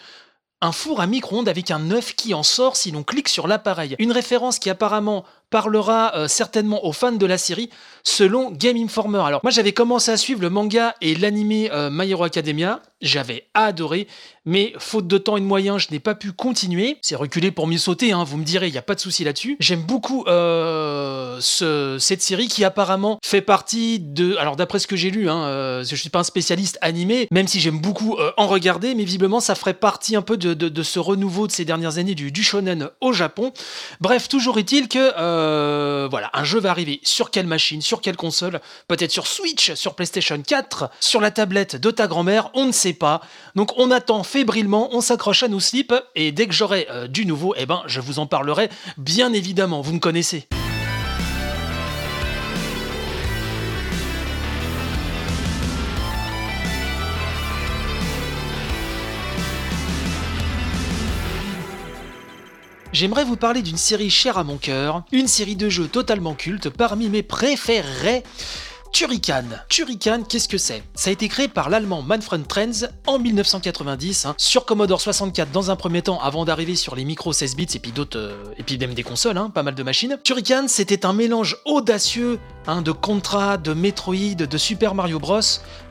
un 0.60 0.72
four 0.72 1.00
à 1.00 1.06
micro-ondes 1.06 1.48
avec 1.48 1.70
un 1.70 1.90
œuf 1.90 2.14
qui 2.14 2.34
en 2.34 2.42
sort 2.42 2.76
si 2.76 2.90
l'on 2.90 3.04
clique 3.04 3.28
sur 3.28 3.46
l'appareil. 3.46 3.94
Une 3.98 4.12
référence 4.12 4.58
qui 4.58 4.70
apparemment 4.70 5.24
parlera 5.50 6.14
euh, 6.14 6.28
certainement 6.28 6.84
aux 6.84 6.92
fans 6.92 7.12
de 7.12 7.26
la 7.26 7.38
série 7.38 7.70
selon 8.04 8.50
Game 8.50 8.76
Informer. 8.76 9.20
Alors 9.24 9.40
moi 9.42 9.50
j'avais 9.50 9.72
commencé 9.72 10.10
à 10.10 10.16
suivre 10.16 10.40
le 10.40 10.50
manga 10.50 10.94
et 11.00 11.14
l'anime 11.14 11.68
euh, 11.72 11.90
My 11.90 12.10
Hero 12.10 12.24
Academia, 12.24 12.80
j'avais 13.00 13.46
adoré, 13.54 14.08
mais 14.44 14.72
faute 14.78 15.06
de 15.06 15.18
temps 15.18 15.36
et 15.36 15.40
de 15.40 15.46
moyens, 15.46 15.78
je 15.78 15.88
n'ai 15.90 16.00
pas 16.00 16.14
pu 16.14 16.32
continuer. 16.32 16.98
C'est 17.02 17.16
reculé 17.16 17.50
pour 17.50 17.66
mieux 17.66 17.78
sauter, 17.78 18.12
hein, 18.12 18.24
vous 18.24 18.36
me 18.36 18.44
direz, 18.44 18.68
il 18.68 18.72
n'y 18.72 18.78
a 18.78 18.82
pas 18.82 18.94
de 18.94 19.00
souci 19.00 19.24
là-dessus. 19.24 19.56
J'aime 19.60 19.82
beaucoup 19.82 20.24
euh, 20.26 21.38
cette 21.40 22.22
série 22.22 22.48
qui 22.48 22.64
apparemment 22.64 23.18
fait 23.24 23.42
partie 23.42 24.00
de... 24.00 24.36
Alors 24.36 24.56
d'après 24.56 24.78
ce 24.78 24.86
que 24.86 24.96
j'ai 24.96 25.10
lu, 25.10 25.28
hein, 25.28 25.82
je 25.84 25.90
ne 25.92 25.96
suis 25.96 26.10
pas 26.10 26.20
un 26.20 26.24
spécialiste 26.24 26.78
animé, 26.80 27.28
même 27.30 27.46
si 27.46 27.60
j'aime 27.60 27.78
beaucoup 27.78 28.16
en 28.36 28.46
regarder, 28.46 28.94
mais 28.94 29.04
visiblement 29.04 29.40
ça 29.40 29.54
ferait 29.54 29.74
partie 29.74 30.16
un 30.16 30.22
peu 30.22 30.36
de, 30.36 30.82
ce 30.82 30.98
renouveau 30.98 31.46
de 31.46 31.52
ces 31.52 31.64
dernières 31.64 31.98
années 31.98 32.14
du 32.14 32.42
shonen 32.42 32.90
au 33.00 33.12
Japon. 33.12 33.52
Bref, 34.00 34.28
toujours 34.28 34.58
est-il 34.58 34.88
que 34.88 35.12
voilà, 36.10 36.30
un 36.34 36.44
jeu 36.44 36.60
va 36.60 36.70
arriver 36.70 37.00
sur 37.02 37.30
quelle 37.30 37.46
machine, 37.46 37.80
sur 37.80 38.00
quelle 38.00 38.16
console, 38.16 38.60
peut-être 38.86 39.10
sur 39.10 39.26
Switch, 39.26 39.74
sur 39.74 39.94
PlayStation 39.94 40.40
4, 40.40 40.90
sur 41.00 41.20
la 41.20 41.30
tablette 41.30 41.76
de 41.76 41.90
ta 41.90 42.06
grand-mère, 42.06 42.50
on 42.54 42.66
ne 42.66 42.72
sait 42.72 42.92
pas. 42.92 43.20
Donc 43.54 43.72
on 43.76 43.90
attend 43.90 44.22
fébrilement, 44.22 44.88
on 44.92 45.00
s'accroche 45.00 45.42
à 45.42 45.48
nos 45.48 45.60
slips, 45.60 45.94
et 46.14 46.32
dès 46.32 46.46
que 46.46 46.54
j'aurai 46.54 46.86
euh, 46.90 47.06
du 47.06 47.26
nouveau, 47.26 47.54
eh 47.56 47.66
ben 47.66 47.82
je 47.86 48.00
vous 48.00 48.18
en 48.18 48.26
parlerai, 48.26 48.68
bien 48.96 49.32
évidemment, 49.32 49.80
vous 49.80 49.92
me 49.92 50.00
connaissez. 50.00 50.48
J'aimerais 62.92 63.24
vous 63.24 63.36
parler 63.36 63.62
d'une 63.62 63.76
série 63.76 64.10
chère 64.10 64.38
à 64.38 64.44
mon 64.44 64.56
cœur, 64.56 65.04
une 65.12 65.28
série 65.28 65.56
de 65.56 65.68
jeux 65.68 65.88
totalement 65.88 66.34
culte 66.34 66.70
parmi 66.70 67.08
mes 67.08 67.22
préférés. 67.22 68.22
Turrican. 68.92 69.44
Turrican, 69.68 70.22
qu'est-ce 70.28 70.48
que 70.48 70.58
c'est? 70.58 70.82
Ça 70.94 71.10
a 71.10 71.12
été 71.12 71.28
créé 71.28 71.48
par 71.48 71.68
l'allemand 71.68 72.02
Manfred 72.02 72.46
Trenz 72.46 72.88
en 73.06 73.18
1990 73.18 74.26
hein, 74.26 74.34
sur 74.38 74.64
Commodore 74.64 75.00
64 75.00 75.50
dans 75.52 75.70
un 75.70 75.76
premier 75.76 76.02
temps 76.02 76.20
avant 76.20 76.44
d'arriver 76.44 76.74
sur 76.74 76.96
les 76.96 77.04
micros 77.04 77.32
16 77.32 77.56
bits 77.56 77.66
et 77.74 77.78
puis 77.78 77.92
d'autres 77.92 78.18
euh, 78.18 78.94
des 78.94 79.02
consoles, 79.02 79.36
hein, 79.36 79.50
pas 79.50 79.62
mal 79.62 79.74
de 79.74 79.82
machines. 79.82 80.18
Turrican, 80.24 80.64
c'était 80.68 81.04
un 81.04 81.12
mélange 81.12 81.56
audacieux 81.64 82.38
hein, 82.66 82.82
de 82.82 82.92
Contra, 82.92 83.56
de 83.56 83.74
Metroid, 83.74 84.34
de 84.36 84.58
Super 84.58 84.94
Mario 84.94 85.18
Bros, 85.18 85.40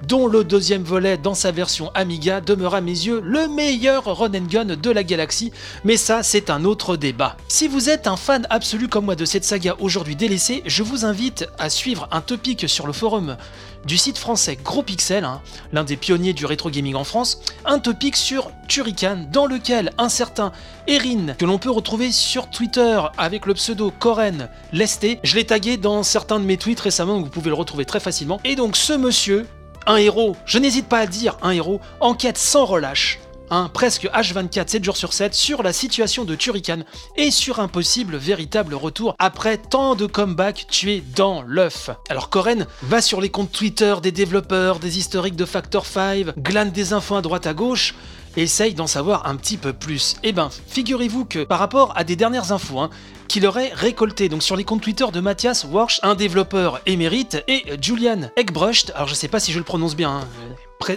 dont 0.07 0.27
le 0.27 0.43
deuxième 0.43 0.83
volet 0.83 1.17
dans 1.17 1.35
sa 1.35 1.51
version 1.51 1.91
Amiga 1.93 2.41
demeure 2.41 2.75
à 2.75 2.81
mes 2.81 2.91
yeux 2.91 3.21
le 3.23 3.47
meilleur 3.47 4.05
run 4.05 4.33
and 4.33 4.47
gun 4.49 4.65
de 4.65 4.91
la 4.91 5.03
galaxie, 5.03 5.51
mais 5.83 5.97
ça 5.97 6.23
c'est 6.23 6.49
un 6.49 6.65
autre 6.65 6.97
débat. 6.97 7.37
Si 7.47 7.67
vous 7.67 7.89
êtes 7.89 8.07
un 8.07 8.17
fan 8.17 8.47
absolu 8.49 8.87
comme 8.87 9.05
moi 9.05 9.15
de 9.15 9.25
cette 9.25 9.43
saga 9.43 9.75
aujourd'hui 9.79 10.15
délaissée, 10.15 10.63
je 10.65 10.83
vous 10.83 11.05
invite 11.05 11.47
à 11.59 11.69
suivre 11.69 12.07
un 12.11 12.21
topic 12.21 12.67
sur 12.67 12.86
le 12.87 12.93
forum 12.93 13.37
du 13.85 13.97
site 13.97 14.17
français 14.17 14.57
Gros 14.63 14.81
Pixel, 14.81 15.23
hein, 15.23 15.41
l'un 15.71 15.83
des 15.83 15.95
pionniers 15.95 16.33
du 16.33 16.45
rétro 16.45 16.69
gaming 16.69 16.95
en 16.95 17.03
France, 17.03 17.39
un 17.65 17.79
topic 17.79 18.15
sur 18.15 18.51
Turrican 18.67 19.27
dans 19.31 19.45
lequel 19.45 19.91
un 19.97 20.09
certain 20.09 20.51
Erin, 20.87 21.33
que 21.37 21.45
l'on 21.45 21.59
peut 21.59 21.69
retrouver 21.69 22.11
sur 22.11 22.49
Twitter 22.49 22.99
avec 23.17 23.45
le 23.45 23.53
pseudo 23.53 23.91
Koren 23.91 24.49
Lesté, 24.73 25.19
je 25.23 25.35
l'ai 25.35 25.45
tagué 25.45 25.77
dans 25.77 26.01
certains 26.03 26.39
de 26.39 26.45
mes 26.45 26.57
tweets 26.57 26.79
récemment, 26.79 27.19
vous 27.19 27.29
pouvez 27.29 27.49
le 27.49 27.55
retrouver 27.55 27.85
très 27.85 27.99
facilement. 27.99 28.39
Et 28.43 28.55
donc 28.55 28.75
ce 28.75 28.93
monsieur, 28.93 29.45
un 29.85 29.97
héros, 29.97 30.35
je 30.45 30.57
n'hésite 30.57 30.87
pas 30.87 30.99
à 30.99 31.05
dire 31.05 31.37
un 31.41 31.51
héros, 31.51 31.79
enquête 31.99 32.37
sans 32.37 32.65
relâche 32.65 33.19
un 33.49 33.69
presque 33.69 34.05
H24 34.05 34.67
7 34.67 34.83
jours 34.83 34.97
sur 34.97 35.13
7 35.13 35.33
sur 35.33 35.63
la 35.63 35.73
situation 35.73 36.25
de 36.25 36.35
Turrican 36.35 36.79
et 37.15 37.31
sur 37.31 37.59
un 37.59 37.67
possible 37.67 38.17
véritable 38.17 38.75
retour 38.75 39.15
après 39.19 39.57
tant 39.57 39.95
de 39.95 40.05
comebacks 40.05 40.67
tués 40.69 41.03
dans 41.15 41.41
l'œuf. 41.41 41.89
Alors 42.09 42.29
Koren 42.29 42.67
va 42.83 43.01
sur 43.01 43.21
les 43.21 43.29
comptes 43.29 43.51
Twitter 43.51 43.95
des 44.01 44.11
développeurs, 44.11 44.79
des 44.79 44.97
historiques 44.97 45.35
de 45.35 45.45
Factor 45.45 45.85
5, 45.85 46.37
glane 46.37 46.71
des 46.71 46.93
infos 46.93 47.15
à 47.15 47.21
droite 47.21 47.47
à 47.47 47.53
gauche, 47.53 47.95
essaye 48.35 48.73
d'en 48.73 48.87
savoir 48.87 49.27
un 49.27 49.35
petit 49.35 49.57
peu 49.57 49.73
plus. 49.73 50.15
Eh 50.23 50.31
ben, 50.31 50.49
figurez-vous 50.67 51.25
que 51.25 51.43
par 51.43 51.59
rapport 51.59 51.93
à 51.95 52.03
des 52.03 52.15
dernières 52.15 52.51
infos, 52.51 52.79
hein, 52.79 52.89
qu'il 53.27 53.45
aurait 53.45 53.71
récolté 53.73 54.29
donc 54.29 54.43
sur 54.43 54.55
les 54.55 54.63
comptes 54.63 54.81
Twitter 54.81 55.05
de 55.11 55.19
Mathias 55.19 55.65
Warsch, 55.65 55.99
un 56.03 56.15
développeur 56.15 56.81
émérite, 56.85 57.43
et 57.47 57.63
Julian 57.81 58.29
Egbrust, 58.37 58.91
alors 58.95 59.07
je 59.07 59.15
sais 59.15 59.27
pas 59.27 59.39
si 59.39 59.51
je 59.51 59.57
le 59.57 59.65
prononce 59.65 59.95
bien, 59.95 60.11
hein, 60.11 60.27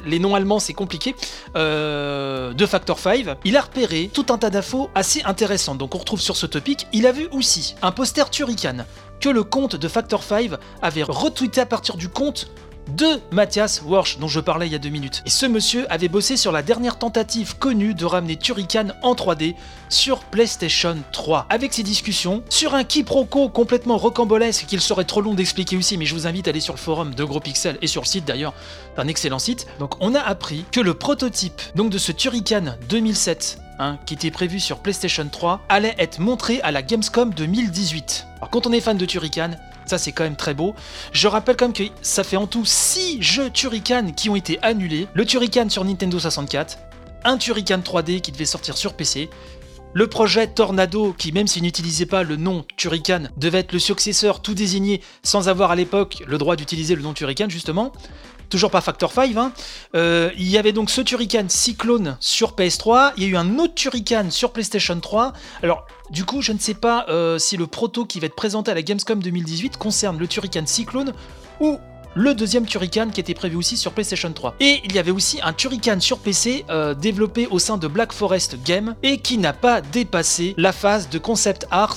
les 0.05 0.19
noms 0.19 0.35
allemands 0.35 0.59
c'est 0.59 0.75
compliqué, 0.75 1.15
euh, 1.57 2.53
de 2.53 2.67
Factor 2.67 2.99
5, 2.99 3.27
il 3.45 3.57
a 3.57 3.61
repéré 3.61 4.11
tout 4.13 4.27
un 4.31 4.39
tas 4.39 4.51
d'infos 4.51 4.91
assez 4.95 5.23
intéressantes. 5.25 5.79
Donc 5.79 5.95
on 5.95 5.99
retrouve 5.99 6.21
sur 6.21 6.37
ce 6.37 6.47
topic, 6.47 6.87
il 6.93 7.07
a 7.07 7.13
vu 7.13 7.29
aussi 7.33 7.75
un 7.83 7.93
poster 7.93 8.31
Turrican 8.31 8.85
que 9.21 9.29
le 9.29 9.45
compte 9.45 9.77
de 9.77 9.89
Factor 9.89 10.23
5 10.23 10.53
avait 10.83 11.03
retweeté 11.03 11.61
à 11.61 11.67
partir 11.67 11.97
du 11.97 12.09
compte 12.09 12.51
de 12.97 13.21
Mathias 13.31 13.83
Warsch, 13.85 14.19
dont 14.19 14.29
je 14.29 14.41
parlais 14.41 14.67
il 14.67 14.73
y 14.73 14.75
a 14.75 14.79
deux 14.79 14.89
minutes. 14.89 15.23
Et 15.27 15.31
ce 15.31 15.47
monsieur 15.47 15.91
avait 15.93 16.09
bossé 16.09 16.37
sur 16.37 16.53
la 16.53 16.63
dernière 16.63 16.99
tentative 16.99 17.57
connue 17.57 17.95
de 17.95 18.05
ramener 18.05 18.37
Turrican 18.37 18.89
en 19.03 19.15
3D 19.15 19.55
sur 19.89 20.21
PlayStation 20.21 20.97
3. 21.13 21.47
Avec 21.49 21.73
ces 21.73 21.83
discussions, 21.83 22.43
sur 22.49 22.75
un 22.75 22.85
quiproquo 22.85 23.49
complètement 23.49 23.97
rocambolesque 23.97 24.67
qu'il 24.67 24.81
serait 24.81 25.05
trop 25.05 25.21
long 25.21 25.35
d'expliquer 25.35 25.77
aussi, 25.77 25.97
mais 25.97 26.07
je 26.07 26.15
vous 26.15 26.27
invite 26.27 26.47
à 26.49 26.51
aller 26.51 26.61
sur 26.61 26.75
le 26.75 26.79
forum 26.79 27.15
de 27.15 27.25
Gros 27.25 27.41
Pixel 27.41 27.79
et 27.83 27.87
sur 27.87 28.03
le 28.03 28.07
site 28.07 28.25
d'ailleurs, 28.25 28.55
d'un 28.97 29.09
excellent 29.09 29.39
site. 29.39 29.67
Donc 29.79 29.95
on 30.01 30.15
a 30.15 30.21
appris 30.21 30.65
que 30.73 30.81
le 30.81 30.95
prototype 30.95 31.61
donc 31.75 31.91
de 31.91 31.99
ce 31.99 32.13
Turrican 32.13 32.77
2007 32.89 33.59
Hein, 33.83 33.99
qui 34.05 34.13
était 34.13 34.31
prévu 34.31 34.61
sur 34.61 34.81
PlayStation 34.81 35.27
3, 35.27 35.63
allait 35.71 35.95
être 35.97 36.19
montré 36.19 36.61
à 36.61 36.71
la 36.71 36.83
Gamescom 36.83 37.33
2018. 37.33 38.27
Alors 38.37 38.51
quand 38.51 38.67
on 38.67 38.73
est 38.73 38.81
fan 38.83 38.99
de 38.99 39.07
Turrican, 39.07 39.53
ça, 39.91 39.99
c'est 39.99 40.13
quand 40.13 40.25
même 40.25 40.37
très 40.37 40.55
beau. 40.55 40.75
Je 41.13 41.27
rappelle 41.27 41.57
quand 41.57 41.67
même 41.67 41.73
que 41.73 41.93
ça 42.01 42.23
fait 42.23 42.37
en 42.37 42.47
tout 42.47 42.65
6 42.65 43.21
jeux 43.21 43.51
Turrican 43.51 44.13
qui 44.17 44.31
ont 44.31 44.37
été 44.37 44.59
annulés. 44.63 45.09
Le 45.15 45.27
Turrican 45.27 45.69
sur 45.69 45.85
Nintendo 45.85 46.19
64, 46.19 46.79
un 47.25 47.37
Turrican 47.37 47.79
3D 47.79 48.21
qui 48.21 48.31
devait 48.31 48.45
sortir 48.45 48.77
sur 48.77 48.95
PC, 48.95 49.29
le 49.93 50.07
projet 50.07 50.47
Tornado, 50.47 51.15
qui 51.17 51.33
même 51.33 51.47
s'il 51.47 51.63
n'utilisait 51.63 52.07
pas 52.07 52.23
le 52.23 52.37
nom 52.37 52.65
Turrican, 52.77 53.25
devait 53.37 53.59
être 53.59 53.73
le 53.73 53.79
successeur 53.79 54.41
tout 54.41 54.55
désigné 54.55 55.01
sans 55.23 55.49
avoir 55.49 55.71
à 55.71 55.77
l'époque 55.77 56.23
le 56.27 56.39
droit 56.39 56.57
d'utiliser 56.57 56.95
le 56.95 57.03
nom 57.03 57.13
Turrican 57.13 57.49
justement. 57.49 57.93
Toujours 58.51 58.71
pas 58.73 58.81
Factor 58.81 59.13
5. 59.13 59.37
Hein. 59.37 59.53
Euh, 59.95 60.31
il 60.37 60.49
y 60.49 60.59
avait 60.59 60.73
donc 60.73 60.91
ce 60.91 61.01
Turrican 61.01 61.45
Cyclone 61.49 62.17
sur 62.19 62.57
PS3. 62.57 63.13
Il 63.17 63.23
y 63.23 63.27
a 63.27 63.29
eu 63.31 63.37
un 63.37 63.59
autre 63.59 63.75
Turrican 63.75 64.31
sur 64.31 64.53
PlayStation 64.53 64.99
3. 64.99 65.33
Alors, 65.63 65.87
du 66.11 66.25
coup, 66.25 66.43
je 66.43 66.51
ne 66.51 66.59
sais 66.59 66.75
pas 66.75 67.07
euh, 67.09 67.39
si 67.39 67.57
le 67.57 67.69
proto 67.69 68.05
qui 68.05 68.19
va 68.19 68.27
être 68.27 68.35
présenté 68.35 68.73
à 68.73 68.75
la 68.75 68.83
Gamescom 68.83 69.23
2018 69.23 69.77
concerne 69.77 70.19
le 70.19 70.27
Turrican 70.27 70.67
Cyclone 70.67 71.13
ou 71.61 71.79
le 72.15 72.35
deuxième 72.35 72.67
Turrican 72.67 73.09
qui 73.11 73.21
était 73.21 73.35
prévu 73.35 73.57
aussi 73.57 73.77
sur 73.77 73.93
PlayStation 73.93 74.33
3. 74.33 74.57
Et 74.61 74.81
il 74.85 74.95
y 74.95 74.99
avait 74.99 75.11
aussi 75.11 75.39
un 75.43 75.53
Turrican 75.53 76.01
sur 76.01 76.19
PC 76.19 76.65
euh, 76.71 76.95
développé 76.95 77.47
au 77.51 77.59
sein 77.59 77.79
de 77.79 77.87
Black 77.87 78.13
Forest 78.13 78.59
Game 78.65 78.95
et 79.03 79.19
qui 79.19 79.39
n'a 79.39 79.53
pas 79.53 79.81
dépassé 79.81 80.55
la 80.57 80.73
phase 80.73 81.09
de 81.09 81.19
concept 81.19 81.67
art 81.71 81.97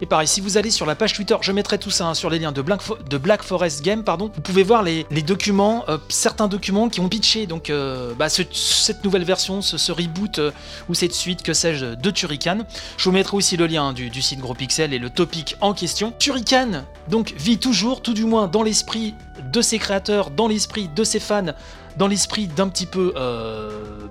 et 0.00 0.06
pareil, 0.06 0.28
si 0.28 0.42
vous 0.42 0.58
allez 0.58 0.70
sur 0.70 0.84
la 0.84 0.94
page 0.94 1.14
Twitter, 1.14 1.36
je 1.40 1.52
mettrai 1.52 1.78
tout 1.78 1.90
ça 1.90 2.08
hein, 2.08 2.14
sur 2.14 2.28
les 2.28 2.38
liens 2.38 2.52
de 2.52 2.60
Black, 2.60 3.42
Forest 3.42 3.82
Game, 3.82 4.04
pardon. 4.04 4.30
Vous 4.34 4.42
pouvez 4.42 4.62
voir 4.62 4.82
les, 4.82 5.04
documents, 5.22 5.84
euh, 5.88 5.96
certains 6.10 6.48
documents 6.48 6.90
qui 6.90 7.00
ont 7.00 7.08
pitché 7.08 7.46
donc 7.46 7.70
euh, 7.70 8.12
bah, 8.14 8.28
cette 8.28 9.04
nouvelle 9.04 9.24
version, 9.24 9.62
ce, 9.62 9.92
reboot 9.92 10.38
euh, 10.38 10.50
ou 10.90 10.94
cette 10.94 11.14
suite, 11.14 11.42
que 11.42 11.54
sais-je, 11.54 11.94
de 11.94 12.10
Turrican. 12.10 12.58
Je 12.98 13.04
vous 13.04 13.12
mettrai 13.12 13.38
aussi 13.38 13.56
le 13.56 13.66
lien 13.66 13.94
du, 13.94 14.10
du, 14.10 14.20
site 14.20 14.40
Gros 14.40 14.54
Pixel 14.54 14.92
et 14.92 14.98
le 14.98 15.08
topic 15.08 15.56
en 15.62 15.72
question. 15.72 16.12
Turrican 16.18 16.84
donc 17.08 17.32
vit 17.38 17.58
toujours, 17.58 18.02
tout 18.02 18.14
du 18.14 18.24
moins 18.24 18.48
dans 18.48 18.62
l'esprit 18.62 19.14
de 19.50 19.62
ses 19.62 19.78
créateurs, 19.78 20.30
dans 20.30 20.48
l'esprit 20.48 20.88
de 20.94 21.04
ses 21.04 21.20
fans 21.20 21.54
dans 21.96 22.08
l'esprit 22.08 22.46
d'un 22.46 22.68
petit 22.68 22.84
peu 22.84 23.14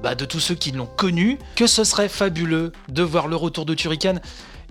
bah, 0.01 0.15
de 0.15 0.25
tous 0.25 0.39
ceux 0.39 0.55
qui 0.55 0.71
l'ont 0.71 0.87
connu, 0.87 1.37
que 1.55 1.67
ce 1.67 1.83
serait 1.83 2.09
fabuleux 2.09 2.71
de 2.89 3.03
voir 3.03 3.27
le 3.27 3.35
retour 3.35 3.67
de 3.67 3.75
Turrican. 3.75 4.15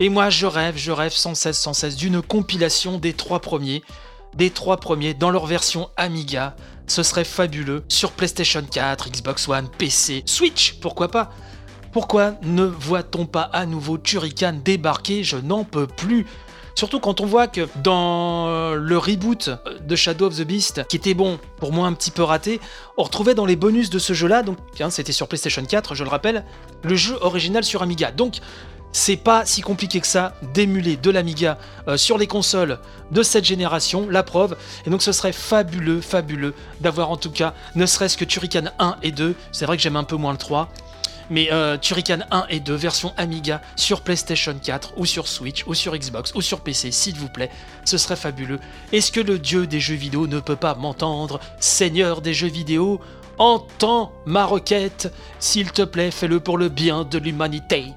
Et 0.01 0.09
moi, 0.09 0.31
je 0.31 0.47
rêve, 0.47 0.77
je 0.77 0.91
rêve 0.91 1.13
sans 1.13 1.35
cesse, 1.35 1.59
sans 1.59 1.73
cesse 1.73 1.97
d'une 1.97 2.21
compilation 2.21 2.99
des 2.99 3.13
trois 3.13 3.41
premiers, 3.41 3.83
des 4.35 4.51
trois 4.51 4.77
premiers 4.77 5.15
dans 5.15 5.31
leur 5.31 5.47
version 5.47 5.89
Amiga. 5.97 6.57
Ce 6.87 7.03
serait 7.03 7.25
fabuleux 7.25 7.85
sur 7.89 8.13
PlayStation 8.13 8.63
4, 8.63 9.09
Xbox 9.11 9.49
One, 9.49 9.69
PC, 9.79 10.23
Switch, 10.27 10.75
pourquoi 10.81 11.09
pas? 11.09 11.31
Pourquoi 11.93 12.35
ne 12.43 12.65
voit-on 12.65 13.25
pas 13.25 13.43
à 13.53 13.67
nouveau 13.67 13.99
Turrican 13.99 14.59
débarquer? 14.65 15.23
Je 15.23 15.37
n'en 15.37 15.63
peux 15.63 15.87
plus. 15.87 16.27
Surtout 16.75 16.99
quand 16.99 17.21
on 17.21 17.27
voit 17.27 17.47
que 17.47 17.69
dans 17.85 18.75
le 18.75 18.99
reboot 18.99 19.49
de 19.87 19.95
Shadow 19.95 20.27
of 20.27 20.37
the 20.37 20.43
Beast, 20.43 20.85
qui 20.89 20.97
était 20.97 21.15
bon, 21.15 21.39
pour 21.59 21.73
moi 21.73 21.87
un 21.87 21.93
petit 21.93 22.11
peu 22.11 22.25
raté, 22.25 22.61
on 22.99 23.05
retrouvait 23.05 23.37
dans 23.37 23.47
les 23.47 23.55
bonus 23.55 23.91
de 23.91 24.01
ce 24.01 24.13
jeu-là, 24.13 24.43
donc 24.43 24.59
hein, 24.81 24.91
c'était 24.91 25.13
sur 25.13 25.29
PlayStation 25.29 25.65
4, 25.65 25.95
je 25.95 26.03
le 26.03 26.11
rappelle, 26.11 26.45
le 26.83 26.97
jeu 26.97 27.17
original 27.21 27.63
sur 27.63 27.83
Amiga. 27.83 28.11
Donc 28.11 28.41
c'est 28.95 29.17
pas 29.17 29.45
si 29.45 29.61
compliqué 29.61 30.01
que 30.01 30.07
ça 30.07 30.35
d'émuler 30.55 30.97
de 30.97 31.11
l'Amiga 31.11 31.59
euh, 31.89 31.97
sur 31.97 32.17
les 32.17 32.29
consoles 32.29 32.79
de 33.11 33.25
cette 33.25 33.45
génération, 33.45 34.09
la 34.09 34.23
preuve. 34.23 34.57
Et 34.87 34.91
donc 34.91 35.03
ce 35.03 35.11
serait 35.11 35.33
fabuleux, 35.33 36.01
fabuleux 36.01 36.55
d'avoir 36.81 37.11
en 37.11 37.17
tout 37.17 37.33
cas 37.33 37.55
ne 37.75 37.87
serait-ce 37.87 38.17
que 38.17 38.25
Turrican 38.25 38.67
1 38.79 38.97
et 39.03 39.11
2. 39.11 39.35
C'est 39.51 39.67
vrai 39.67 39.77
que 39.77 39.83
j'aime 39.83 39.97
un 39.97 40.05
peu 40.05 40.15
moins 40.15 40.31
le 40.31 40.39
3. 40.39 40.71
mais 41.29 41.49
euh, 41.51 41.77
Turrican 41.77 42.21
1 42.31 42.47
et 42.51 42.61
2 42.61 42.73
version 42.73 43.13
Amiga 43.17 43.61
sur 43.75 44.03
PlayStation 44.03 44.55
4 44.63 44.95
ou 44.97 45.07
sur 45.07 45.27
Switch 45.27 45.65
ou 45.67 45.75
sur 45.75 45.97
Xbox 45.97 46.33
ou 46.37 46.41
sur 46.41 46.61
PC, 46.61 46.93
s'il 46.93 47.17
vous 47.17 47.29
plaît, 47.29 47.51
ce 47.85 47.99
serait 47.99 48.15
fabuleux. 48.15 48.61
Est-ce 48.93 49.11
que 49.11 49.21
le 49.21 49.41
dieu 49.41 49.67
des 49.67 49.81
jeux 49.81 49.97
vidéo 49.97 50.29
ne 50.29 50.39
peut 50.39 50.55
pas 50.55 50.77
m'entendre? 50.77 51.41
Seigneur 51.59 52.21
des 52.21 52.33
jeux 52.33 52.47
vidéo, 52.47 53.01
entends 53.39 54.13
ma 54.25 54.45
requête, 54.45 55.13
s'il 55.41 55.73
te 55.73 55.83
plaît, 55.83 56.13
fais-le 56.13 56.39
pour 56.39 56.59
le 56.59 56.69
bien 56.69 57.03
de 57.03 57.19
l'humanité. 57.19 57.95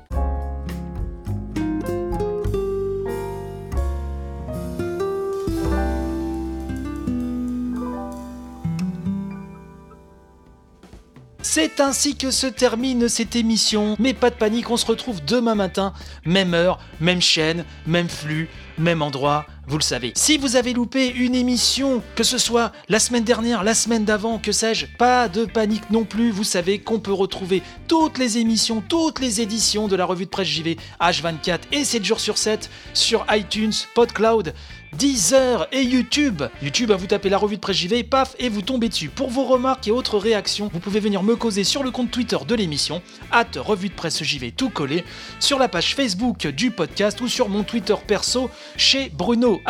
C'est 11.49 11.79
ainsi 11.79 12.17
que 12.17 12.29
se 12.29 12.45
termine 12.45 13.07
cette 13.07 13.37
émission. 13.37 13.95
Mais 13.99 14.13
pas 14.13 14.29
de 14.29 14.35
panique, 14.35 14.69
on 14.69 14.75
se 14.75 14.85
retrouve 14.85 15.23
demain 15.23 15.55
matin, 15.55 15.93
même 16.25 16.53
heure, 16.53 16.77
même 16.99 17.21
chaîne, 17.21 17.63
même 17.87 18.09
flux, 18.09 18.49
même 18.77 19.01
endroit, 19.01 19.45
vous 19.67 19.77
le 19.77 19.83
savez. 19.83 20.13
Si 20.15 20.37
vous 20.37 20.55
avez 20.55 20.73
loupé 20.73 21.07
une 21.09 21.35
émission, 21.35 22.01
que 22.15 22.23
ce 22.23 22.37
soit 22.37 22.71
la 22.87 22.99
semaine 22.99 23.23
dernière, 23.23 23.63
la 23.63 23.73
semaine 23.73 24.05
d'avant, 24.05 24.37
que 24.39 24.51
sais-je, 24.51 24.85
pas 24.97 25.27
de 25.27 25.45
panique 25.45 25.89
non 25.89 26.05
plus, 26.05 26.31
vous 26.31 26.43
savez 26.45 26.79
qu'on 26.79 26.99
peut 26.99 27.13
retrouver 27.13 27.61
toutes 27.87 28.17
les 28.17 28.37
émissions, 28.37 28.81
toutes 28.87 29.19
les 29.19 29.41
éditions 29.41 29.87
de 29.87 29.95
la 29.95 30.05
revue 30.05 30.25
de 30.25 30.29
presse 30.29 30.47
JV 30.47 30.77
H24 31.01 31.59
et 31.71 31.83
7 31.83 32.05
jours 32.05 32.19
sur 32.19 32.37
7 32.37 32.69
sur 32.93 33.25
iTunes, 33.29 33.73
PodCloud, 33.93 34.53
Deezer 34.93 35.67
et 35.73 35.83
YouTube. 35.83 36.43
YouTube, 36.61 36.91
vous 36.91 37.07
tapez 37.07 37.29
la 37.29 37.37
revue 37.37 37.57
de 37.57 37.61
presse 37.61 37.75
JV, 37.75 38.03
paf, 38.03 38.35
et 38.39 38.47
vous 38.47 38.61
tombez 38.61 38.87
dessus. 38.87 39.09
Pour 39.09 39.29
vos 39.29 39.43
remarques 39.43 39.87
et 39.87 39.91
autres 39.91 40.17
réactions, 40.17 40.69
vous 40.71 40.79
pouvez 40.79 40.99
venir 41.01 41.23
me 41.23 41.35
causer 41.35 41.63
sur 41.65 41.83
le 41.83 41.91
compte 41.91 42.09
Twitter 42.09 42.37
de 42.47 42.55
l'émission, 42.55 43.01
at 43.31 43.45
revue 43.57 43.89
de 43.89 43.93
presse 43.93 44.23
JV 44.23 44.51
tout 44.51 44.69
collé, 44.69 45.03
sur 45.39 45.59
la 45.59 45.67
page 45.67 45.93
Facebook 45.93 46.47
du 46.47 46.71
podcast 46.71 47.19
ou 47.21 47.27
sur 47.27 47.49
mon 47.49 47.63
Twitter 47.63 47.95
perso 48.07 48.49
chez 48.75 49.09
Bruno, 49.09 49.61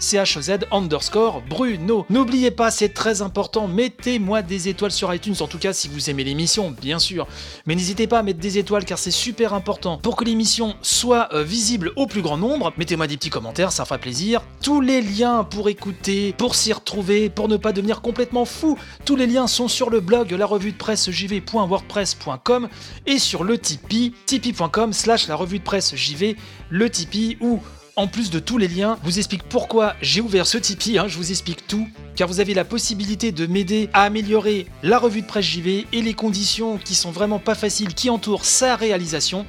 CHZ 0.00 0.66
underscore 0.70 1.42
Bruno. 1.48 2.06
N'oubliez 2.10 2.50
pas, 2.50 2.70
c'est 2.70 2.90
très 2.90 3.22
important, 3.22 3.68
mettez-moi 3.68 4.42
des 4.42 4.68
étoiles 4.68 4.92
sur 4.92 5.12
iTunes, 5.12 5.34
en 5.40 5.46
tout 5.46 5.58
cas 5.58 5.72
si 5.72 5.88
vous 5.88 6.10
aimez 6.10 6.24
l'émission, 6.24 6.70
bien 6.70 6.98
sûr. 6.98 7.26
Mais 7.66 7.74
n'hésitez 7.74 8.06
pas 8.06 8.20
à 8.20 8.22
mettre 8.22 8.40
des 8.40 8.58
étoiles 8.58 8.84
car 8.84 8.98
c'est 8.98 9.10
super 9.10 9.54
important 9.54 9.98
pour 9.98 10.16
que 10.16 10.24
l'émission 10.24 10.76
soit 10.82 11.28
euh, 11.32 11.42
visible 11.42 11.92
au 11.96 12.06
plus 12.06 12.22
grand 12.22 12.36
nombre. 12.36 12.72
Mettez-moi 12.76 13.06
des 13.06 13.16
petits 13.16 13.30
commentaires, 13.30 13.72
ça 13.72 13.84
fera 13.84 13.98
plaisir. 13.98 14.42
Tous 14.62 14.80
les 14.80 15.00
liens 15.00 15.44
pour 15.44 15.68
écouter, 15.68 16.34
pour 16.38 16.54
s'y 16.54 16.72
retrouver, 16.72 17.30
pour 17.30 17.48
ne 17.48 17.56
pas 17.56 17.72
devenir 17.72 18.00
complètement 18.00 18.44
fou, 18.44 18.78
tous 19.04 19.16
les 19.16 19.26
liens 19.26 19.46
sont 19.46 19.68
sur 19.68 19.90
le 19.90 20.00
blog 20.00 20.32
la 20.32 20.46
revue 20.46 20.72
de 20.72 20.76
presse 20.76 21.10
jv.wordpress.com 21.10 22.68
et 23.06 23.18
sur 23.18 23.44
le 23.44 23.58
Tipeee, 23.58 24.12
tipeee.com 24.26 24.92
slash 24.92 25.28
la 25.28 25.36
revue 25.36 25.58
de 25.58 25.64
presse 25.64 25.94
jv, 25.94 26.36
le 26.70 26.90
Tipeee 26.90 27.36
où 27.40 27.60
en 27.96 28.06
plus 28.08 28.28
de 28.28 28.38
tous 28.38 28.58
les 28.58 28.68
liens, 28.68 28.98
vous 29.02 29.18
explique 29.18 29.42
pourquoi 29.44 29.94
j'ai 30.02 30.20
ouvert 30.20 30.46
ce 30.46 30.58
Tipeee, 30.58 30.98
hein, 30.98 31.08
je 31.08 31.16
vous 31.16 31.30
explique 31.30 31.66
tout, 31.66 31.88
car 32.14 32.28
vous 32.28 32.40
avez 32.40 32.52
la 32.52 32.66
possibilité 32.66 33.32
de 33.32 33.46
m'aider 33.46 33.88
à 33.94 34.02
améliorer 34.02 34.66
la 34.82 34.98
revue 34.98 35.22
de 35.22 35.26
presse 35.26 35.46
JV 35.46 35.86
et 35.94 36.02
les 36.02 36.12
conditions 36.12 36.76
qui 36.76 36.94
sont 36.94 37.10
vraiment 37.10 37.38
pas 37.38 37.54
faciles 37.54 37.94
qui 37.94 38.10
entourent 38.10 38.44
sa 38.44 38.76
réalisation. 38.76 39.46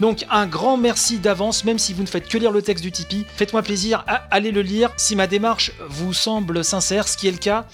Donc 0.00 0.26
un 0.30 0.48
grand 0.48 0.76
merci 0.76 1.18
d'avance, 1.18 1.64
même 1.64 1.78
si 1.78 1.94
vous 1.94 2.02
ne 2.02 2.08
faites 2.08 2.28
que 2.28 2.38
lire 2.38 2.50
le 2.50 2.60
texte 2.60 2.82
du 2.82 2.90
Tipeee. 2.90 3.24
Faites-moi 3.36 3.62
plaisir 3.62 4.02
à 4.08 4.26
aller 4.32 4.50
le 4.50 4.62
lire 4.62 4.90
si 4.96 5.14
ma 5.14 5.28
démarche 5.28 5.70
vous 5.88 6.12
semble 6.12 6.64
sincère, 6.64 7.06
ce 7.06 7.16
qui 7.16 7.28
est 7.28 7.32
le 7.32 7.38
cas. 7.38 7.66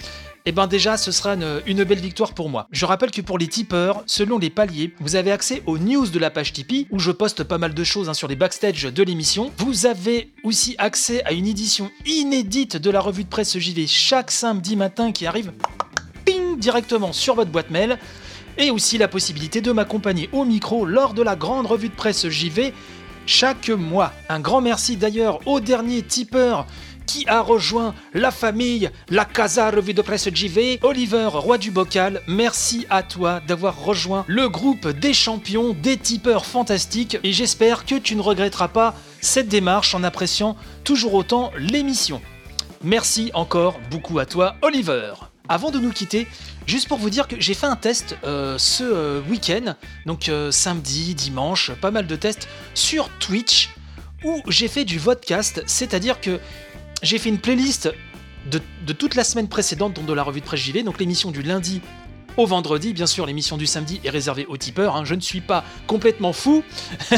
Eh 0.45 0.51
ben 0.53 0.67
déjà, 0.67 0.97
ce 0.97 1.13
sera 1.13 1.35
une, 1.67 1.85
belle 1.85 2.01
victoire 2.01 2.35
pour 2.35 2.49
moi. 2.49 2.67
Je 2.73 2.85
rappelle 2.85 3.13
que 3.13 3.21
pour 3.21 3.39
les 3.39 3.47
tipeurs, 3.47 4.03
selon 4.07 4.39
les 4.39 4.51
paliers, 4.51 4.93
vous 4.99 5.15
avez 5.15 5.31
accès 5.31 5.63
aux 5.67 5.79
news 5.79 6.09
de 6.09 6.19
la 6.19 6.31
page 6.31 6.53
Tipeee, 6.53 6.89
où 6.91 6.99
je 6.99 7.13
poste 7.13 7.45
pas 7.45 7.59
mal 7.59 7.75
de 7.75 7.85
choses 7.85 8.09
hein, 8.09 8.15
sur 8.15 8.27
les 8.27 8.35
backstage 8.35 8.83
de 8.83 9.03
l'émission. 9.05 9.53
Vous 9.59 9.87
avez 9.87 10.33
aussi 10.43 10.75
accès 10.79 11.23
à 11.25 11.33
une 11.33 11.47
édition 11.47 11.93
inédite 12.07 12.77
de 12.77 12.91
la 12.91 13.01
revue 13.01 13.23
de 13.23 13.29
presse 13.29 13.57
JV 13.57 13.87
chaque 13.87 14.33
samedi 14.33 14.75
matin 14.75 15.13
qui 15.13 15.27
arrive 15.27 15.53
directement 16.59 17.13
sur 17.13 17.35
votre 17.35 17.51
boîte 17.51 17.71
mail 17.71 17.99
et 18.59 18.71
aussi 18.71 18.99
la 18.99 19.09
possibilité 19.09 19.61
de 19.61 19.73
m'accompagner 19.73 20.29
au 20.33 20.45
micro 20.45 20.85
lors 20.85 21.15
de 21.15 21.23
la 21.23 21.37
grande 21.37 21.67
revue 21.67 21.89
de 21.89 21.95
presse 21.95 22.29
JV 22.29 22.73
chaque 23.27 23.69
mois. 23.69 24.13
Un 24.29 24.41
grand 24.41 24.61
merci 24.61 24.97
d'ailleurs 24.97 25.41
au 25.47 25.61
dernier 25.61 26.03
tipeur 26.03 26.67
qui 27.07 27.29
a 27.29 27.41
rejoint 27.41 27.95
la 28.15 28.31
famille, 28.31 28.91
la 29.09 29.25
Casa 29.25 29.71
Revue 29.71 29.95
de 29.95 30.03
Presse 30.03 30.29
JV, 30.33 30.79
Oliver 30.83 31.29
Roi 31.33 31.59
du 31.59 31.71
Bocal, 31.71 32.23
merci 32.27 32.87
à 32.91 33.03
toi 33.03 33.41
d'avoir 33.47 33.85
rejoint 33.85 34.25
le 34.29 34.49
groupe 34.49 34.89
des 34.89 35.15
champions, 35.15 35.75
des 35.75 35.97
tipeurs 35.97 36.47
fantastiques, 36.47 37.19
et 37.23 37.33
j'espère 37.33 37.85
que 37.85 37.97
tu 37.97 38.17
ne 38.17 38.23
regretteras 38.23 38.69
pas 38.69 38.95
cette 39.21 39.49
démarche 39.49 39.95
en 39.95 40.05
appréciant 40.05 40.57
toujours 40.85 41.15
autant 41.15 41.51
l'émission. 41.59 42.21
Merci 42.85 43.31
encore 43.35 43.79
beaucoup 43.91 44.19
à 44.19 44.27
toi, 44.27 44.57
Oliver. 44.63 45.15
Avant 45.49 45.71
de 45.71 45.79
nous 45.79 45.93
quitter, 45.93 46.27
juste 46.67 46.89
pour 46.89 46.99
vous 46.99 47.11
dire 47.11 47.29
que 47.29 47.41
j'ai 47.41 47.55
fait 47.55 47.67
un 47.67 47.77
test 47.77 48.17
euh, 48.25 48.59
ce 48.59 48.85
euh, 48.85 49.21
week-end, 49.29 49.75
donc 50.07 50.29
euh, 50.29 50.51
samedi, 50.51 51.15
dimanche, 51.15 51.73
pas 51.81 51.91
mal 51.91 52.07
de 52.07 52.17
tests 52.17 52.49
sur 52.75 53.09
Twitch, 53.19 53.71
où 54.25 54.41
j'ai 54.49 54.69
fait 54.69 54.85
du 54.85 54.99
vodcast, 54.99 55.63
c'est-à-dire 55.67 56.21
que 56.21 56.41
j'ai 57.03 57.19
fait 57.19 57.29
une 57.29 57.39
playlist 57.39 57.93
de, 58.51 58.93
toute 58.93 59.15
la 59.15 59.25
semaine 59.25 59.49
précédente, 59.49 59.95
dont 59.95 60.03
de 60.03 60.13
la 60.13 60.23
revue 60.23 60.41
de 60.41 60.45
presse 60.45 60.61
JV, 60.61 60.83
donc 60.83 60.99
l'émission 60.99 61.31
du 61.31 61.43
lundi 61.43 61.81
au 62.37 62.47
vendredi. 62.47 62.93
Bien 62.93 63.07
sûr, 63.07 63.27
l'émission 63.27 63.57
du 63.57 63.67
samedi 63.67 64.01
est 64.05 64.11
réservée 64.11 64.47
aux 64.47 64.57
tipeurs. 64.57 64.97
Hein. 64.97 65.05
Je 65.05 65.15
ne 65.15 65.21
suis 65.21 65.41
pas 65.41 65.65
complètement 65.87 66.33
fou. 66.33 66.63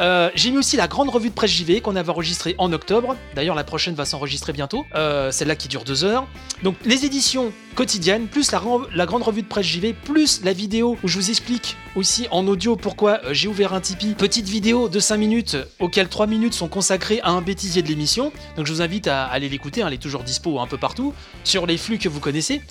Euh, 0.00 0.30
j'ai 0.34 0.50
mis 0.50 0.58
aussi 0.58 0.76
la 0.76 0.86
grande 0.86 1.08
revue 1.08 1.30
de 1.30 1.34
presse 1.34 1.50
JV 1.50 1.80
qu'on 1.80 1.96
avait 1.96 2.10
enregistrée 2.10 2.54
en 2.58 2.72
octobre. 2.72 3.16
D'ailleurs, 3.34 3.54
la 3.54 3.64
prochaine 3.64 3.94
va 3.94 4.04
s'enregistrer 4.04 4.52
bientôt. 4.52 4.84
Euh, 4.94 5.32
celle-là 5.32 5.56
qui 5.56 5.66
dure 5.66 5.82
deux 5.82 6.04
heures. 6.04 6.28
Donc, 6.62 6.76
les 6.84 7.06
éditions 7.06 7.52
quotidiennes, 7.78 8.26
plus 8.26 8.50
la, 8.50 9.06
grande 9.06 9.22
revue 9.22 9.42
de 9.42 9.46
presse 9.46 9.66
JV, 9.66 9.92
plus 9.92 10.42
la 10.42 10.52
vidéo 10.52 10.96
où 11.04 11.06
je 11.06 11.14
vous 11.14 11.30
explique 11.30 11.76
aussi 11.94 12.26
en 12.32 12.44
audio 12.48 12.74
pourquoi 12.74 13.20
euh, 13.24 13.32
j'ai 13.32 13.46
ouvert 13.46 13.72
un 13.72 13.80
Tipeee. 13.80 14.14
Petite 14.14 14.48
vidéo 14.48 14.88
de 14.88 14.98
5 14.98 15.16
minutes, 15.16 15.56
auxquelles 15.78 16.08
3 16.08 16.26
minutes 16.26 16.54
sont 16.54 16.66
consacrées 16.66 17.20
à 17.22 17.30
un 17.30 17.40
bêtisier 17.40 17.82
de 17.82 17.86
l'émission. 17.86 18.32
Donc, 18.56 18.66
je 18.66 18.72
vous 18.72 18.82
invite 18.82 19.06
à 19.06 19.26
aller 19.26 19.48
l'écouter. 19.48 19.82
Hein. 19.82 19.86
elle 19.86 19.94
est 19.94 20.02
toujours 20.02 20.24
dispo 20.24 20.58
un 20.58 20.66
peu 20.66 20.76
partout 20.76 21.14
sur 21.44 21.66
les 21.66 21.76
flux 21.76 21.98
que 21.98 22.08
vous 22.08 22.18
connaissez. 22.18 22.62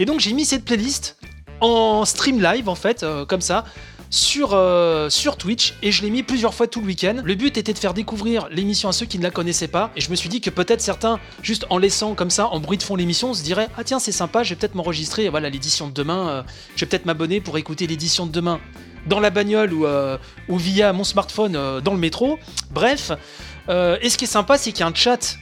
Et 0.00 0.04
donc, 0.04 0.18
j'ai 0.18 0.32
mis 0.32 0.44
cette 0.44 0.64
playlist 0.64 1.16
en 1.60 2.04
stream 2.04 2.42
live 2.42 2.68
en 2.68 2.74
fait, 2.74 3.04
euh, 3.04 3.24
comme 3.24 3.42
ça. 3.42 3.66
Sur, 4.08 4.50
euh, 4.52 5.10
sur 5.10 5.36
Twitch 5.36 5.74
et 5.82 5.90
je 5.90 6.02
l'ai 6.02 6.10
mis 6.10 6.22
plusieurs 6.22 6.54
fois 6.54 6.68
tout 6.68 6.80
le 6.80 6.86
week-end. 6.86 7.22
Le 7.24 7.34
but 7.34 7.56
était 7.56 7.72
de 7.72 7.78
faire 7.78 7.92
découvrir 7.92 8.48
l'émission 8.50 8.88
à 8.88 8.92
ceux 8.92 9.06
qui 9.06 9.18
ne 9.18 9.22
la 9.24 9.30
connaissaient 9.30 9.68
pas 9.68 9.90
et 9.96 10.00
je 10.00 10.10
me 10.10 10.16
suis 10.16 10.28
dit 10.28 10.40
que 10.40 10.50
peut-être 10.50 10.80
certains, 10.80 11.18
juste 11.42 11.66
en 11.70 11.78
laissant 11.78 12.14
comme 12.14 12.30
ça 12.30 12.46
en 12.46 12.60
bruit 12.60 12.78
de 12.78 12.82
fond 12.82 12.94
l'émission, 12.94 13.34
se 13.34 13.42
diraient 13.42 13.68
Ah 13.76 13.84
tiens, 13.84 13.98
c'est 13.98 14.12
sympa, 14.12 14.42
je 14.44 14.50
vais 14.50 14.56
peut-être 14.56 14.76
m'enregistrer, 14.76 15.28
voilà 15.28 15.50
l'édition 15.50 15.88
de 15.88 15.92
demain, 15.92 16.28
euh, 16.28 16.42
je 16.76 16.84
vais 16.84 16.88
peut-être 16.88 17.06
m'abonner 17.06 17.40
pour 17.40 17.58
écouter 17.58 17.86
l'édition 17.86 18.26
de 18.26 18.32
demain 18.32 18.60
dans 19.06 19.20
la 19.20 19.30
bagnole 19.30 19.72
ou, 19.72 19.86
ou 20.48 20.56
via 20.56 20.92
mon 20.92 21.04
smartphone 21.04 21.52
dans 21.80 21.92
le 21.92 21.98
métro. 21.98 22.40
Bref, 22.72 23.12
et 23.68 24.10
ce 24.10 24.18
qui 24.18 24.24
est 24.24 24.26
sympa, 24.26 24.58
c'est 24.58 24.72
qu'il 24.72 24.80
y 24.80 24.82
a 24.82 24.88
un 24.88 24.94
chat 24.94 25.36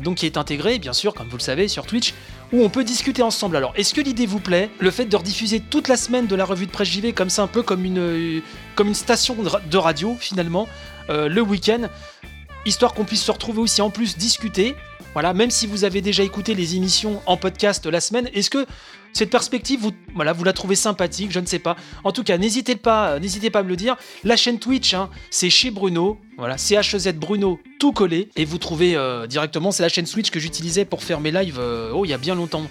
donc 0.00 0.16
qui 0.16 0.26
est 0.26 0.36
intégré, 0.36 0.80
bien 0.80 0.92
sûr, 0.92 1.14
comme 1.14 1.28
vous 1.28 1.36
le 1.36 1.42
savez, 1.42 1.68
sur 1.68 1.86
Twitch, 1.86 2.12
où 2.54 2.62
on 2.62 2.68
peut 2.68 2.84
discuter 2.84 3.20
ensemble. 3.22 3.56
Alors, 3.56 3.72
est-ce 3.74 3.92
que 3.92 4.00
l'idée 4.00 4.26
vous 4.26 4.38
plaît 4.38 4.70
Le 4.78 4.92
fait 4.92 5.06
de 5.06 5.16
rediffuser 5.16 5.58
toute 5.58 5.88
la 5.88 5.96
semaine 5.96 6.28
de 6.28 6.36
la 6.36 6.44
revue 6.44 6.66
de 6.66 6.70
presse 6.70 6.88
JV 6.88 7.12
comme 7.12 7.28
ça, 7.28 7.42
un 7.42 7.48
peu 7.48 7.62
comme 7.62 7.84
une, 7.84 7.98
euh, 7.98 8.40
station 8.92 9.36
de 9.68 9.76
radio 9.76 10.16
finalement, 10.20 10.68
euh, 11.10 11.28
le 11.28 11.40
week-end, 11.40 11.88
histoire 12.64 12.94
qu'on 12.94 13.04
puisse 13.04 13.24
se 13.24 13.32
retrouver 13.32 13.60
aussi 13.60 13.82
en 13.82 13.90
plus 13.90 14.16
discuter. 14.16 14.76
Voilà, 15.14 15.32
même 15.32 15.50
si 15.50 15.66
vous 15.66 15.84
avez 15.84 16.00
déjà 16.00 16.22
écouté 16.22 16.54
les 16.54 16.76
émissions 16.76 17.22
en 17.26 17.36
podcast 17.36 17.86
la 17.86 18.00
semaine, 18.00 18.28
est-ce 18.34 18.50
que 18.50 18.66
cette 19.14 19.30
perspective, 19.30 19.80
vous, 19.80 19.92
la 20.22 20.52
trouvez 20.52 20.74
sympathique, 20.74 21.30
je 21.30 21.38
ne 21.38 21.46
sais 21.46 21.60
pas. 21.60 21.76
En 22.02 22.10
tout 22.10 22.24
cas, 22.24 22.36
n'hésitez 22.36 22.74
pas, 22.74 23.10
euh, 23.10 23.18
n'hésitez 23.20 23.48
pas 23.48 23.60
à 23.60 23.62
me 23.62 23.68
le 23.68 23.76
dire. 23.76 23.96
La 24.24 24.36
chaîne 24.36 24.58
Twitch, 24.58 24.92
hein, 24.92 25.08
c'est 25.30 25.50
chez 25.50 25.70
Bruno, 25.70 26.18
voilà, 26.36 26.56
CHZ 26.58 27.12
Bruno, 27.14 27.60
tout 27.78 27.92
collé, 27.92 28.28
et 28.34 28.44
vous 28.44 28.58
trouvez 28.58 28.96
euh, 28.96 29.28
directement, 29.28 29.70
c'est 29.70 29.84
la 29.84 29.88
chaîne 29.88 30.04
Twitch 30.04 30.30
que 30.30 30.40
j'utilisais 30.40 30.84
pour 30.84 31.04
faire 31.04 31.20
mes 31.20 31.30
lives, 31.30 31.60
euh, 31.60 31.92
oh, 31.94 32.04
il 32.04 32.08
y 32.08 32.12
a 32.14 32.18
bien 32.18 32.34
longtemps 32.34 32.64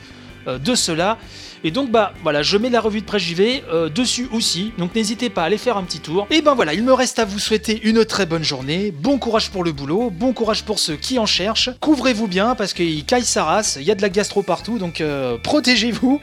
de 0.48 0.76
cela. 0.76 1.18
Et 1.66 1.72
donc 1.72 1.90
bah 1.92 2.14
voilà, 2.24 2.42
je 2.42 2.58
mets 2.58 2.70
la 2.70 2.82
revue 2.82 3.00
de 3.00 3.06
presse 3.06 3.22
JV 3.22 3.64
euh, 3.72 3.88
dessus 3.88 4.28
aussi, 4.34 4.74
donc 4.78 4.94
n'hésitez 4.96 5.30
pas 5.30 5.44
à 5.44 5.46
aller 5.46 5.58
faire 5.58 5.78
un 5.78 5.84
petit 5.84 6.00
tour. 6.00 6.28
Et 6.30 6.42
ben 6.42 6.56
voilà, 6.56 6.74
il 6.74 6.84
me 6.84 6.94
reste 6.94 7.20
à 7.20 7.26
vous 7.26 7.40
souhaiter 7.40 7.80
une 7.84 8.04
très 8.04 8.26
bonne 8.26 8.44
journée, 8.44 8.92
bon 8.92 9.18
courage 9.18 9.50
pour 9.50 9.64
le 9.64 9.72
boulot, 9.72 10.10
bon 10.10 10.34
courage 10.34 10.64
pour 10.64 10.78
ceux 10.78 10.98
qui 10.98 11.20
en 11.20 11.26
cherchent, 11.26 11.70
couvrez-vous 11.80 12.28
bien 12.28 12.56
parce 12.56 12.74
qu'il 12.74 13.06
caille 13.06 13.24
sa 13.24 13.46
race, 13.46 13.78
il 13.80 13.84
y 13.84 13.92
a 13.92 13.96
de 13.96 14.02
la 14.02 14.10
gastro 14.10 14.44
partout, 14.44 14.78
donc 14.78 15.00
euh, 15.00 15.38
protégez-vous. 15.38 16.20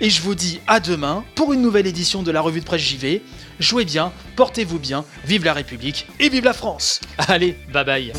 Et 0.00 0.10
je 0.10 0.20
vous 0.20 0.34
dis 0.34 0.58
à 0.66 0.80
demain 0.80 1.22
pour 1.36 1.52
une 1.52 1.62
nouvelle 1.62 1.86
édition 1.86 2.24
de 2.24 2.32
la 2.32 2.40
revue 2.40 2.58
de 2.58 2.64
presse 2.64 2.82
JV. 2.82 3.22
Jouez 3.60 3.84
bien, 3.84 4.10
portez-vous 4.34 4.80
bien, 4.80 5.04
vive 5.24 5.44
la 5.44 5.52
République 5.52 6.08
et 6.18 6.28
vive 6.28 6.44
la 6.44 6.54
France 6.54 7.00
Allez, 7.28 7.56
bye 7.72 7.84
bye 7.84 8.12